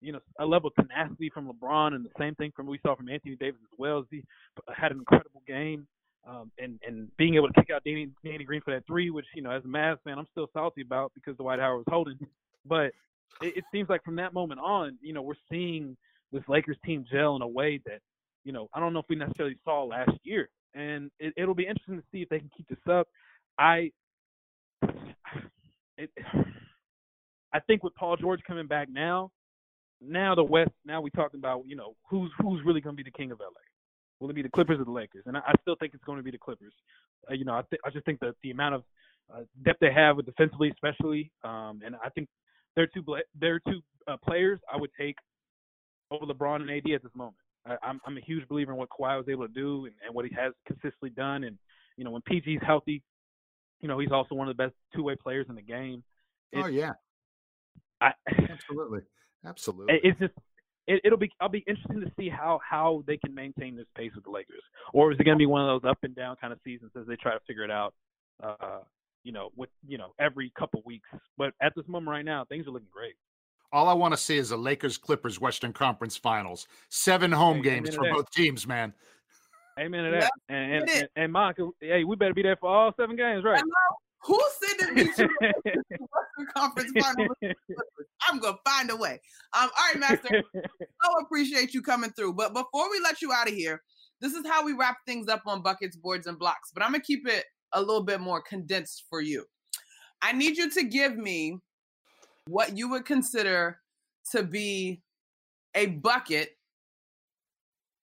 you 0.00 0.12
know 0.12 0.20
a 0.38 0.46
level 0.46 0.70
of 0.76 0.86
tenacity 0.86 1.30
from 1.30 1.48
LeBron, 1.48 1.94
and 1.94 2.04
the 2.04 2.10
same 2.18 2.34
thing 2.36 2.52
from 2.54 2.66
we 2.66 2.78
saw 2.82 2.94
from 2.94 3.08
Anthony 3.08 3.36
Davis 3.36 3.60
as 3.62 3.78
well. 3.78 4.04
He 4.10 4.22
had 4.74 4.92
an 4.92 4.98
incredible 4.98 5.42
game, 5.48 5.86
um, 6.26 6.52
and 6.58 6.78
and 6.86 7.08
being 7.16 7.34
able 7.34 7.48
to 7.48 7.54
kick 7.54 7.70
out 7.74 7.82
Danny, 7.84 8.08
Danny 8.24 8.44
Green 8.44 8.60
for 8.60 8.72
that 8.72 8.86
three, 8.86 9.10
which 9.10 9.26
you 9.34 9.42
know 9.42 9.50
as 9.50 9.64
a 9.64 9.68
Mavs 9.68 9.98
fan 10.04 10.18
I'm 10.18 10.28
still 10.30 10.48
salty 10.52 10.82
about 10.82 11.12
because 11.14 11.36
Dwight 11.36 11.58
Howard 11.58 11.78
was 11.78 11.86
holding. 11.88 12.18
But 12.64 12.92
it, 13.42 13.56
it 13.56 13.64
seems 13.72 13.88
like 13.88 14.04
from 14.04 14.16
that 14.16 14.32
moment 14.32 14.60
on, 14.60 14.98
you 15.00 15.12
know, 15.12 15.22
we're 15.22 15.34
seeing 15.50 15.96
this 16.32 16.42
Lakers 16.48 16.76
team 16.84 17.04
gel 17.10 17.36
in 17.36 17.42
a 17.42 17.48
way 17.48 17.80
that 17.86 18.00
you 18.46 18.52
know, 18.52 18.68
I 18.72 18.78
don't 18.80 18.92
know 18.92 19.00
if 19.00 19.06
we 19.08 19.16
necessarily 19.16 19.56
saw 19.64 19.82
last 19.82 20.12
year. 20.22 20.48
And 20.74 21.10
it, 21.18 21.46
will 21.46 21.54
be 21.54 21.66
interesting 21.66 21.96
to 21.96 22.04
see 22.12 22.22
if 22.22 22.28
they 22.28 22.38
can 22.38 22.50
keep 22.56 22.68
this 22.68 22.78
up. 22.88 23.08
I, 23.58 23.90
it, 25.98 26.10
I 27.52 27.60
think 27.60 27.82
with 27.82 27.94
Paul 27.96 28.16
George 28.16 28.40
coming 28.46 28.66
back 28.66 28.88
now, 28.88 29.30
now 30.00 30.34
the 30.34 30.44
West, 30.44 30.70
now 30.84 31.00
we're 31.00 31.08
talking 31.08 31.40
about, 31.40 31.64
you 31.66 31.74
know, 31.74 31.96
who's 32.08 32.30
who's 32.40 32.60
really 32.64 32.80
going 32.80 32.94
to 32.94 33.02
be 33.02 33.08
the 33.08 33.16
king 33.16 33.32
of 33.32 33.40
LA. 33.40 33.46
Will 34.20 34.30
it 34.30 34.34
be 34.34 34.42
the 34.42 34.50
Clippers 34.50 34.78
or 34.78 34.84
the 34.84 34.90
Lakers? 34.90 35.24
And 35.26 35.36
I, 35.36 35.40
I 35.40 35.52
still 35.62 35.74
think 35.80 35.94
it's 35.94 36.04
going 36.04 36.18
to 36.18 36.22
be 36.22 36.30
the 36.30 36.38
Clippers. 36.38 36.74
Uh, 37.28 37.34
you 37.34 37.44
know, 37.44 37.54
I, 37.54 37.62
th- 37.68 37.80
I 37.84 37.90
just 37.90 38.04
think 38.04 38.20
that 38.20 38.34
the 38.42 38.50
amount 38.50 38.76
of 38.76 38.82
uh, 39.34 39.40
depth 39.64 39.80
they 39.80 39.92
have 39.92 40.16
with 40.16 40.26
defensively, 40.26 40.70
especially, 40.70 41.32
um, 41.42 41.80
and 41.84 41.96
I 42.04 42.10
think 42.10 42.28
they're 42.76 42.86
two 42.86 43.02
they're 43.40 43.60
two 43.60 43.80
uh, 44.06 44.18
players 44.18 44.60
I 44.72 44.76
would 44.76 44.90
take 44.98 45.16
over 46.10 46.26
LeBron 46.26 46.60
and 46.60 46.70
AD 46.70 46.90
at 46.92 47.02
this 47.02 47.14
moment. 47.14 47.36
I, 47.66 47.76
I'm 47.82 48.00
I'm 48.06 48.16
a 48.16 48.20
huge 48.20 48.46
believer 48.48 48.72
in 48.72 48.78
what 48.78 48.88
Kawhi 48.88 49.16
was 49.16 49.28
able 49.28 49.46
to 49.46 49.52
do 49.52 49.86
and, 49.86 49.94
and 50.04 50.14
what 50.14 50.24
he 50.24 50.34
has 50.34 50.52
consistently 50.66 51.10
done. 51.10 51.44
And 51.44 51.58
you 51.96 52.04
know, 52.04 52.10
when 52.10 52.22
PG's 52.22 52.62
healthy, 52.64 53.02
you 53.80 53.88
know, 53.88 53.98
he's 53.98 54.12
also 54.12 54.34
one 54.34 54.48
of 54.48 54.56
the 54.56 54.62
best 54.62 54.74
two 54.94 55.02
way 55.02 55.16
players 55.16 55.46
in 55.48 55.54
the 55.54 55.62
game. 55.62 56.02
It, 56.52 56.64
oh 56.64 56.66
yeah, 56.66 56.92
I, 58.00 58.12
absolutely, 58.48 59.00
absolutely. 59.46 60.00
It's 60.02 60.18
just 60.18 60.34
it, 60.86 61.02
will 61.10 61.16
be 61.16 61.30
I'll 61.40 61.48
be 61.48 61.64
interesting 61.66 62.00
to 62.00 62.12
see 62.18 62.28
how 62.28 62.60
how 62.68 63.02
they 63.06 63.16
can 63.16 63.34
maintain 63.34 63.76
this 63.76 63.86
pace 63.96 64.12
with 64.14 64.24
the 64.24 64.30
Lakers, 64.30 64.62
or 64.92 65.12
is 65.12 65.18
it 65.18 65.24
going 65.24 65.36
to 65.36 65.38
be 65.38 65.46
one 65.46 65.68
of 65.68 65.82
those 65.82 65.90
up 65.90 65.98
and 66.02 66.14
down 66.14 66.36
kind 66.40 66.52
of 66.52 66.60
seasons 66.64 66.92
as 66.98 67.06
they 67.06 67.16
try 67.16 67.32
to 67.32 67.40
figure 67.46 67.64
it 67.64 67.70
out? 67.70 67.94
Uh, 68.42 68.80
you 69.24 69.32
know, 69.32 69.50
with 69.56 69.70
you 69.86 69.98
know 69.98 70.12
every 70.20 70.52
couple 70.56 70.82
weeks. 70.86 71.08
But 71.36 71.52
at 71.60 71.72
this 71.74 71.86
moment 71.88 72.10
right 72.10 72.24
now, 72.24 72.44
things 72.44 72.66
are 72.66 72.70
looking 72.70 72.88
great. 72.92 73.14
All 73.76 73.90
I 73.90 73.92
want 73.92 74.14
to 74.14 74.16
see 74.16 74.38
is 74.38 74.48
the 74.48 74.56
Lakers 74.56 74.96
Clippers 74.96 75.38
Western 75.38 75.70
Conference 75.70 76.16
Finals. 76.16 76.66
Seven 76.88 77.30
home 77.30 77.58
hey, 77.58 77.64
games 77.64 77.94
for 77.94 78.10
both 78.10 78.30
teams, 78.30 78.66
man. 78.66 78.94
Amen 79.78 80.04
to 80.04 80.10
that. 80.12 80.30
Yeah, 80.48 80.56
and 80.56 80.72
and, 80.72 80.90
and, 80.90 81.08
and 81.14 81.32
Monica, 81.32 81.68
hey, 81.82 82.02
we 82.02 82.16
better 82.16 82.32
be 82.32 82.40
there 82.40 82.56
for 82.56 82.70
all 82.70 82.94
seven 82.98 83.16
games, 83.16 83.44
right? 83.44 83.62
Who 84.22 84.40
said 84.62 84.78
that 84.78 84.94
we 84.94 85.12
should 85.12 85.28
Western 85.40 86.54
Conference 86.54 86.90
Finals? 86.98 87.36
I'm 88.26 88.38
gonna 88.38 88.56
find 88.64 88.88
a 88.88 88.96
way. 88.96 89.20
Um, 89.52 89.68
all 89.78 89.92
right, 89.92 90.00
Master. 90.00 90.42
so 90.54 91.10
appreciate 91.20 91.74
you 91.74 91.82
coming 91.82 92.08
through. 92.12 92.32
But 92.32 92.54
before 92.54 92.90
we 92.90 92.98
let 93.00 93.20
you 93.20 93.30
out 93.30 93.46
of 93.46 93.54
here, 93.54 93.82
this 94.22 94.32
is 94.32 94.46
how 94.46 94.64
we 94.64 94.72
wrap 94.72 94.96
things 95.04 95.28
up 95.28 95.42
on 95.44 95.60
buckets, 95.60 95.96
boards, 95.96 96.26
and 96.26 96.38
blocks. 96.38 96.70
But 96.72 96.82
I'm 96.82 96.92
gonna 96.92 97.04
keep 97.04 97.28
it 97.28 97.44
a 97.74 97.80
little 97.80 98.04
bit 98.04 98.22
more 98.22 98.40
condensed 98.40 99.04
for 99.10 99.20
you. 99.20 99.44
I 100.22 100.32
need 100.32 100.56
you 100.56 100.70
to 100.70 100.82
give 100.82 101.18
me 101.18 101.58
what 102.46 102.76
you 102.76 102.88
would 102.90 103.04
consider 103.04 103.80
to 104.32 104.42
be 104.42 105.02
a 105.74 105.86
bucket 105.86 106.56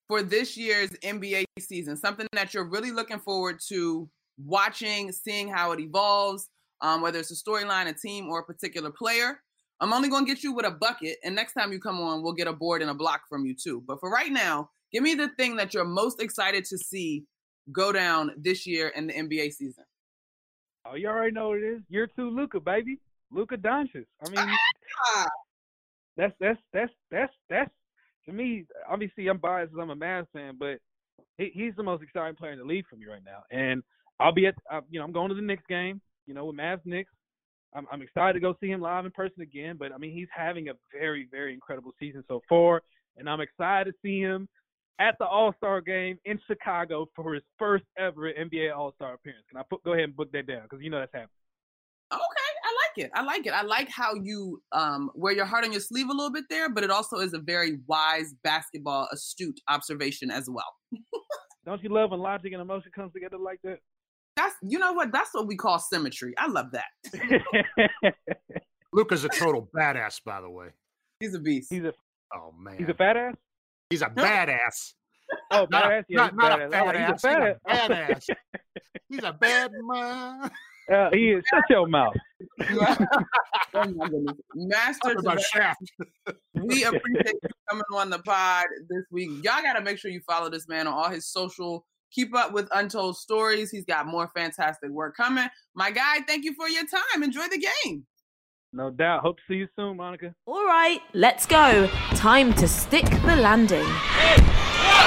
for 0.08 0.22
this 0.22 0.56
year's 0.56 0.90
NBA 1.02 1.44
season, 1.58 1.96
something 1.96 2.26
that 2.32 2.54
you're 2.54 2.68
really 2.68 2.90
looking 2.90 3.18
forward 3.18 3.58
to 3.68 4.08
watching, 4.38 5.12
seeing 5.12 5.48
how 5.48 5.72
it 5.72 5.80
evolves, 5.80 6.48
um, 6.80 7.00
whether 7.00 7.18
it's 7.18 7.30
a 7.30 7.50
storyline, 7.50 7.88
a 7.88 7.92
team, 7.92 8.28
or 8.28 8.40
a 8.40 8.44
particular 8.44 8.90
player. 8.90 9.40
I'm 9.80 9.92
only 9.92 10.08
going 10.08 10.24
to 10.24 10.32
get 10.32 10.44
you 10.44 10.52
with 10.52 10.66
a 10.66 10.70
bucket, 10.70 11.16
and 11.24 11.34
next 11.34 11.54
time 11.54 11.72
you 11.72 11.80
come 11.80 12.00
on, 12.00 12.22
we'll 12.22 12.32
get 12.32 12.46
a 12.46 12.52
board 12.52 12.82
and 12.82 12.90
a 12.90 12.94
block 12.94 13.22
from 13.28 13.44
you 13.44 13.54
too. 13.54 13.82
But 13.86 13.98
for 14.00 14.10
right 14.10 14.30
now, 14.30 14.70
give 14.92 15.02
me 15.02 15.14
the 15.14 15.28
thing 15.36 15.56
that 15.56 15.74
you're 15.74 15.84
most 15.84 16.22
excited 16.22 16.64
to 16.66 16.78
see 16.78 17.24
go 17.72 17.92
down 17.92 18.32
this 18.36 18.66
year 18.66 18.88
in 18.88 19.06
the 19.06 19.14
NBA 19.14 19.52
season. 19.52 19.84
Oh, 20.86 20.94
you 20.96 21.08
already 21.08 21.32
know 21.32 21.48
what 21.48 21.58
it 21.58 21.64
is. 21.64 21.82
Year 21.88 22.06
two, 22.06 22.28
Luka, 22.30 22.60
baby. 22.60 22.98
Luka 23.34 23.56
Doncic. 23.56 24.06
I 24.24 24.30
mean, 24.30 24.56
that's 26.16 26.34
that's 26.40 26.58
that's 26.72 26.92
that's 27.10 27.32
that's 27.50 27.70
to 28.26 28.32
me. 28.32 28.64
Obviously, 28.88 29.28
I'm 29.28 29.38
biased 29.38 29.72
because 29.72 29.82
I'm 29.82 29.90
a 29.90 29.96
Mavs 29.96 30.26
fan, 30.32 30.54
but 30.58 30.78
he, 31.38 31.50
he's 31.52 31.74
the 31.76 31.82
most 31.82 32.02
exciting 32.02 32.36
player 32.36 32.52
in 32.52 32.58
the 32.58 32.64
league 32.64 32.86
for 32.88 32.96
me 32.96 33.06
right 33.06 33.22
now. 33.24 33.42
And 33.50 33.82
I'll 34.20 34.32
be 34.32 34.46
at, 34.46 34.54
uh, 34.72 34.80
you 34.90 34.98
know, 34.98 35.04
I'm 35.04 35.12
going 35.12 35.28
to 35.28 35.34
the 35.34 35.42
Knicks 35.42 35.64
game, 35.68 36.00
you 36.26 36.34
know, 36.34 36.46
with 36.46 36.56
Mavs 36.56 36.84
Knicks. 36.84 37.12
I'm, 37.74 37.86
I'm 37.90 38.02
excited 38.02 38.34
to 38.34 38.40
go 38.40 38.54
see 38.60 38.68
him 38.68 38.80
live 38.80 39.04
in 39.04 39.10
person 39.10 39.42
again. 39.42 39.76
But 39.78 39.92
I 39.92 39.98
mean, 39.98 40.12
he's 40.12 40.28
having 40.34 40.68
a 40.68 40.74
very, 40.92 41.26
very 41.30 41.52
incredible 41.52 41.92
season 41.98 42.22
so 42.28 42.40
far, 42.48 42.82
and 43.16 43.28
I'm 43.28 43.40
excited 43.40 43.90
to 43.90 43.96
see 44.02 44.20
him 44.20 44.48
at 45.00 45.16
the 45.18 45.26
All 45.26 45.52
Star 45.56 45.80
game 45.80 46.18
in 46.24 46.38
Chicago 46.46 47.08
for 47.16 47.34
his 47.34 47.42
first 47.58 47.84
ever 47.98 48.32
NBA 48.32 48.74
All 48.74 48.92
Star 48.94 49.14
appearance. 49.14 49.44
Can 49.50 49.58
I 49.58 49.62
put, 49.68 49.82
go 49.82 49.92
ahead 49.92 50.04
and 50.04 50.16
book 50.16 50.30
that 50.32 50.46
down 50.46 50.62
because 50.62 50.82
you 50.82 50.90
know 50.90 51.00
that's 51.00 51.12
happening. 51.12 51.30
Okay 52.12 52.43
like 52.96 53.06
it. 53.06 53.10
I 53.14 53.22
like 53.22 53.46
it. 53.46 53.52
I 53.52 53.62
like 53.62 53.88
how 53.88 54.14
you 54.14 54.62
um, 54.72 55.10
wear 55.14 55.32
your 55.32 55.44
heart 55.44 55.64
on 55.64 55.72
your 55.72 55.80
sleeve 55.80 56.08
a 56.08 56.12
little 56.12 56.32
bit 56.32 56.44
there, 56.50 56.68
but 56.68 56.84
it 56.84 56.90
also 56.90 57.18
is 57.18 57.34
a 57.34 57.38
very 57.38 57.78
wise 57.86 58.34
basketball 58.42 59.08
astute 59.12 59.60
observation 59.68 60.30
as 60.30 60.48
well. 60.48 60.74
Don't 61.64 61.82
you 61.82 61.88
love 61.88 62.10
when 62.10 62.20
logic 62.20 62.52
and 62.52 62.60
emotion 62.60 62.90
comes 62.94 63.12
together 63.12 63.38
like 63.38 63.60
that? 63.64 63.78
That's 64.36 64.54
you 64.62 64.78
know 64.78 64.92
what? 64.92 65.12
That's 65.12 65.32
what 65.32 65.46
we 65.46 65.56
call 65.56 65.78
symmetry. 65.78 66.34
I 66.38 66.48
love 66.48 66.72
that. 66.72 68.14
Luka's 68.92 69.24
a 69.24 69.28
total 69.28 69.68
badass, 69.74 70.20
by 70.24 70.40
the 70.40 70.50
way. 70.50 70.68
He's 71.20 71.34
a 71.34 71.38
beast. 71.38 71.68
He's 71.70 71.84
a 71.84 71.92
oh 72.34 72.52
man. 72.58 72.76
He's 72.78 72.88
a 72.88 72.94
fat 72.94 73.16
ass. 73.16 73.34
He's 73.90 74.02
a 74.02 74.06
badass. 74.06 74.92
Oh, 75.50 75.66
badass. 75.66 76.04
Yeah, 76.08 76.30
not, 76.34 76.36
not 76.36 76.62
a 76.62 76.70
fat 76.70 76.86
oh, 76.86 76.98
ass. 76.98 77.22
He's 77.22 77.32
a 77.32 77.58
badass. 77.68 78.28
he's 79.08 79.24
a 79.24 79.32
bad 79.32 79.70
man. 79.88 80.50
Uh, 80.92 81.08
he 81.12 81.30
is. 81.30 81.44
Shut 81.48 81.64
your 81.70 81.86
mouth. 81.86 82.14
oh 82.70 83.06
my 83.74 84.08
goodness. 84.08 84.36
Master 84.54 85.16
we 86.54 86.84
appreciate 86.84 87.36
you 87.42 87.48
coming 87.70 87.84
on 87.94 88.10
the 88.10 88.18
pod 88.18 88.66
this 88.88 89.04
week. 89.10 89.30
Y'all 89.42 89.62
got 89.62 89.74
to 89.74 89.80
make 89.80 89.98
sure 89.98 90.10
you 90.10 90.20
follow 90.26 90.50
this 90.50 90.68
man 90.68 90.86
on 90.86 90.92
all 90.92 91.08
his 91.08 91.26
social. 91.26 91.86
Keep 92.12 92.36
up 92.36 92.52
with 92.52 92.68
Untold 92.72 93.16
Stories. 93.16 93.70
He's 93.70 93.84
got 93.84 94.06
more 94.06 94.30
fantastic 94.36 94.90
work 94.90 95.16
coming. 95.16 95.48
My 95.74 95.90
guy, 95.90 96.20
thank 96.26 96.44
you 96.44 96.54
for 96.54 96.68
your 96.68 96.84
time. 96.86 97.22
Enjoy 97.22 97.46
the 97.50 97.66
game. 97.84 98.06
No 98.72 98.90
doubt. 98.90 99.22
Hope 99.22 99.36
to 99.36 99.42
see 99.48 99.54
you 99.54 99.68
soon, 99.76 99.96
Monica. 99.96 100.34
All 100.46 100.64
right, 100.64 101.00
let's 101.12 101.46
go. 101.46 101.88
Time 102.14 102.52
to 102.54 102.68
stick 102.68 103.04
the 103.04 103.36
landing. 103.36 103.86
Thanks 103.86 105.03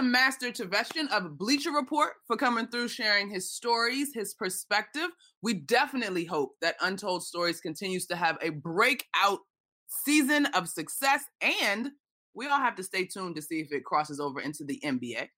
to 0.00 0.06
Master 0.06 0.50
Tesfatsion 0.50 1.08
of 1.10 1.36
Bleacher 1.36 1.72
Report 1.72 2.12
for 2.26 2.34
coming 2.34 2.66
through, 2.68 2.88
sharing 2.88 3.28
his 3.28 3.50
stories, 3.50 4.14
his 4.14 4.32
perspective. 4.32 5.08
We 5.42 5.52
definitely 5.52 6.24
hope 6.24 6.52
that 6.62 6.76
Untold 6.80 7.22
Stories 7.22 7.60
continues 7.60 8.06
to 8.06 8.16
have 8.16 8.38
a 8.40 8.48
breakout 8.48 9.40
season 9.88 10.46
of 10.54 10.70
success, 10.70 11.24
and 11.42 11.90
we 12.32 12.46
all 12.46 12.60
have 12.60 12.76
to 12.76 12.82
stay 12.82 13.04
tuned 13.04 13.36
to 13.36 13.42
see 13.42 13.60
if 13.60 13.72
it 13.72 13.84
crosses 13.84 14.20
over 14.20 14.40
into 14.40 14.64
the 14.64 14.80
NBA. 14.82 15.28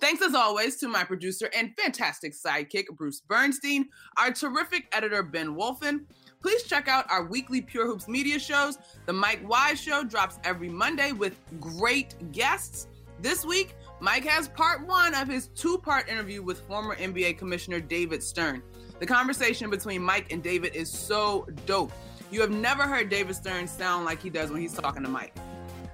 Thanks 0.00 0.20
as 0.20 0.34
always 0.34 0.76
to 0.78 0.88
my 0.88 1.04
producer 1.04 1.48
and 1.56 1.70
fantastic 1.78 2.34
sidekick, 2.34 2.86
Bruce 2.96 3.20
Bernstein, 3.20 3.88
our 4.18 4.32
terrific 4.32 4.88
editor, 4.92 5.22
Ben 5.22 5.54
Wolfen. 5.54 6.06
Please 6.40 6.64
check 6.64 6.88
out 6.88 7.08
our 7.08 7.26
weekly 7.26 7.60
Pure 7.60 7.86
Hoops 7.86 8.08
media 8.08 8.40
shows. 8.40 8.78
The 9.06 9.12
Mike 9.12 9.48
Wise 9.48 9.80
Show 9.80 10.02
drops 10.02 10.40
every 10.42 10.70
Monday 10.70 11.12
with 11.12 11.38
great 11.60 12.32
guests. 12.32 12.88
This 13.22 13.44
week, 13.44 13.76
Mike 14.02 14.24
has 14.24 14.48
part 14.48 14.84
one 14.84 15.14
of 15.14 15.28
his 15.28 15.46
two 15.54 15.78
part 15.78 16.08
interview 16.08 16.42
with 16.42 16.62
former 16.62 16.96
NBA 16.96 17.38
Commissioner 17.38 17.78
David 17.78 18.20
Stern. 18.20 18.60
The 18.98 19.06
conversation 19.06 19.70
between 19.70 20.02
Mike 20.02 20.32
and 20.32 20.42
David 20.42 20.74
is 20.74 20.90
so 20.90 21.46
dope. 21.66 21.92
You 22.32 22.40
have 22.40 22.50
never 22.50 22.82
heard 22.82 23.08
David 23.08 23.36
Stern 23.36 23.68
sound 23.68 24.04
like 24.04 24.20
he 24.20 24.28
does 24.28 24.50
when 24.50 24.60
he's 24.60 24.74
talking 24.74 25.04
to 25.04 25.08
Mike. 25.08 25.36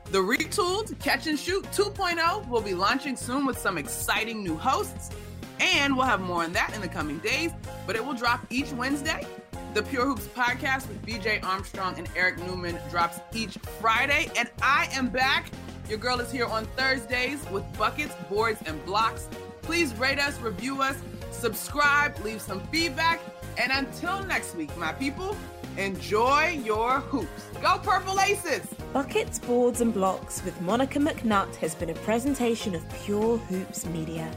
The 0.06 0.20
retooled 0.20 0.98
Catch 1.00 1.26
and 1.26 1.38
Shoot 1.38 1.64
2.0 1.64 2.48
will 2.48 2.62
be 2.62 2.72
launching 2.72 3.14
soon 3.14 3.44
with 3.44 3.58
some 3.58 3.76
exciting 3.76 4.42
new 4.42 4.56
hosts. 4.56 5.10
And 5.60 5.94
we'll 5.94 6.06
have 6.06 6.22
more 6.22 6.44
on 6.44 6.54
that 6.54 6.74
in 6.74 6.80
the 6.80 6.88
coming 6.88 7.18
days, 7.18 7.50
but 7.86 7.94
it 7.94 8.02
will 8.02 8.14
drop 8.14 8.46
each 8.48 8.72
Wednesday. 8.72 9.26
The 9.74 9.82
Pure 9.82 10.06
Hoops 10.06 10.28
podcast 10.28 10.88
with 10.88 11.04
BJ 11.04 11.44
Armstrong 11.44 11.98
and 11.98 12.08
Eric 12.16 12.38
Newman 12.38 12.78
drops 12.88 13.20
each 13.34 13.58
Friday. 13.82 14.30
And 14.34 14.48
I 14.62 14.88
am 14.92 15.10
back. 15.10 15.50
Your 15.88 15.96
girl 15.96 16.20
is 16.20 16.30
here 16.30 16.44
on 16.44 16.66
Thursdays 16.76 17.42
with 17.50 17.64
buckets, 17.78 18.14
boards, 18.28 18.60
and 18.66 18.84
blocks. 18.84 19.26
Please 19.62 19.94
rate 19.94 20.18
us, 20.18 20.38
review 20.38 20.82
us, 20.82 20.96
subscribe, 21.30 22.18
leave 22.22 22.42
some 22.42 22.60
feedback. 22.66 23.20
And 23.56 23.72
until 23.72 24.22
next 24.24 24.54
week, 24.54 24.76
my 24.76 24.92
people, 24.92 25.34
enjoy 25.78 26.60
your 26.62 27.00
hoops. 27.00 27.44
Go 27.62 27.78
Purple 27.78 28.14
Laces! 28.14 28.66
Buckets, 28.92 29.38
Boards, 29.38 29.80
and 29.80 29.94
Blocks 29.94 30.44
with 30.44 30.60
Monica 30.60 30.98
McNutt 30.98 31.56
has 31.56 31.74
been 31.74 31.88
a 31.88 31.94
presentation 31.94 32.74
of 32.74 32.82
Pure 33.04 33.38
Hoops 33.38 33.86
Media. 33.86 34.30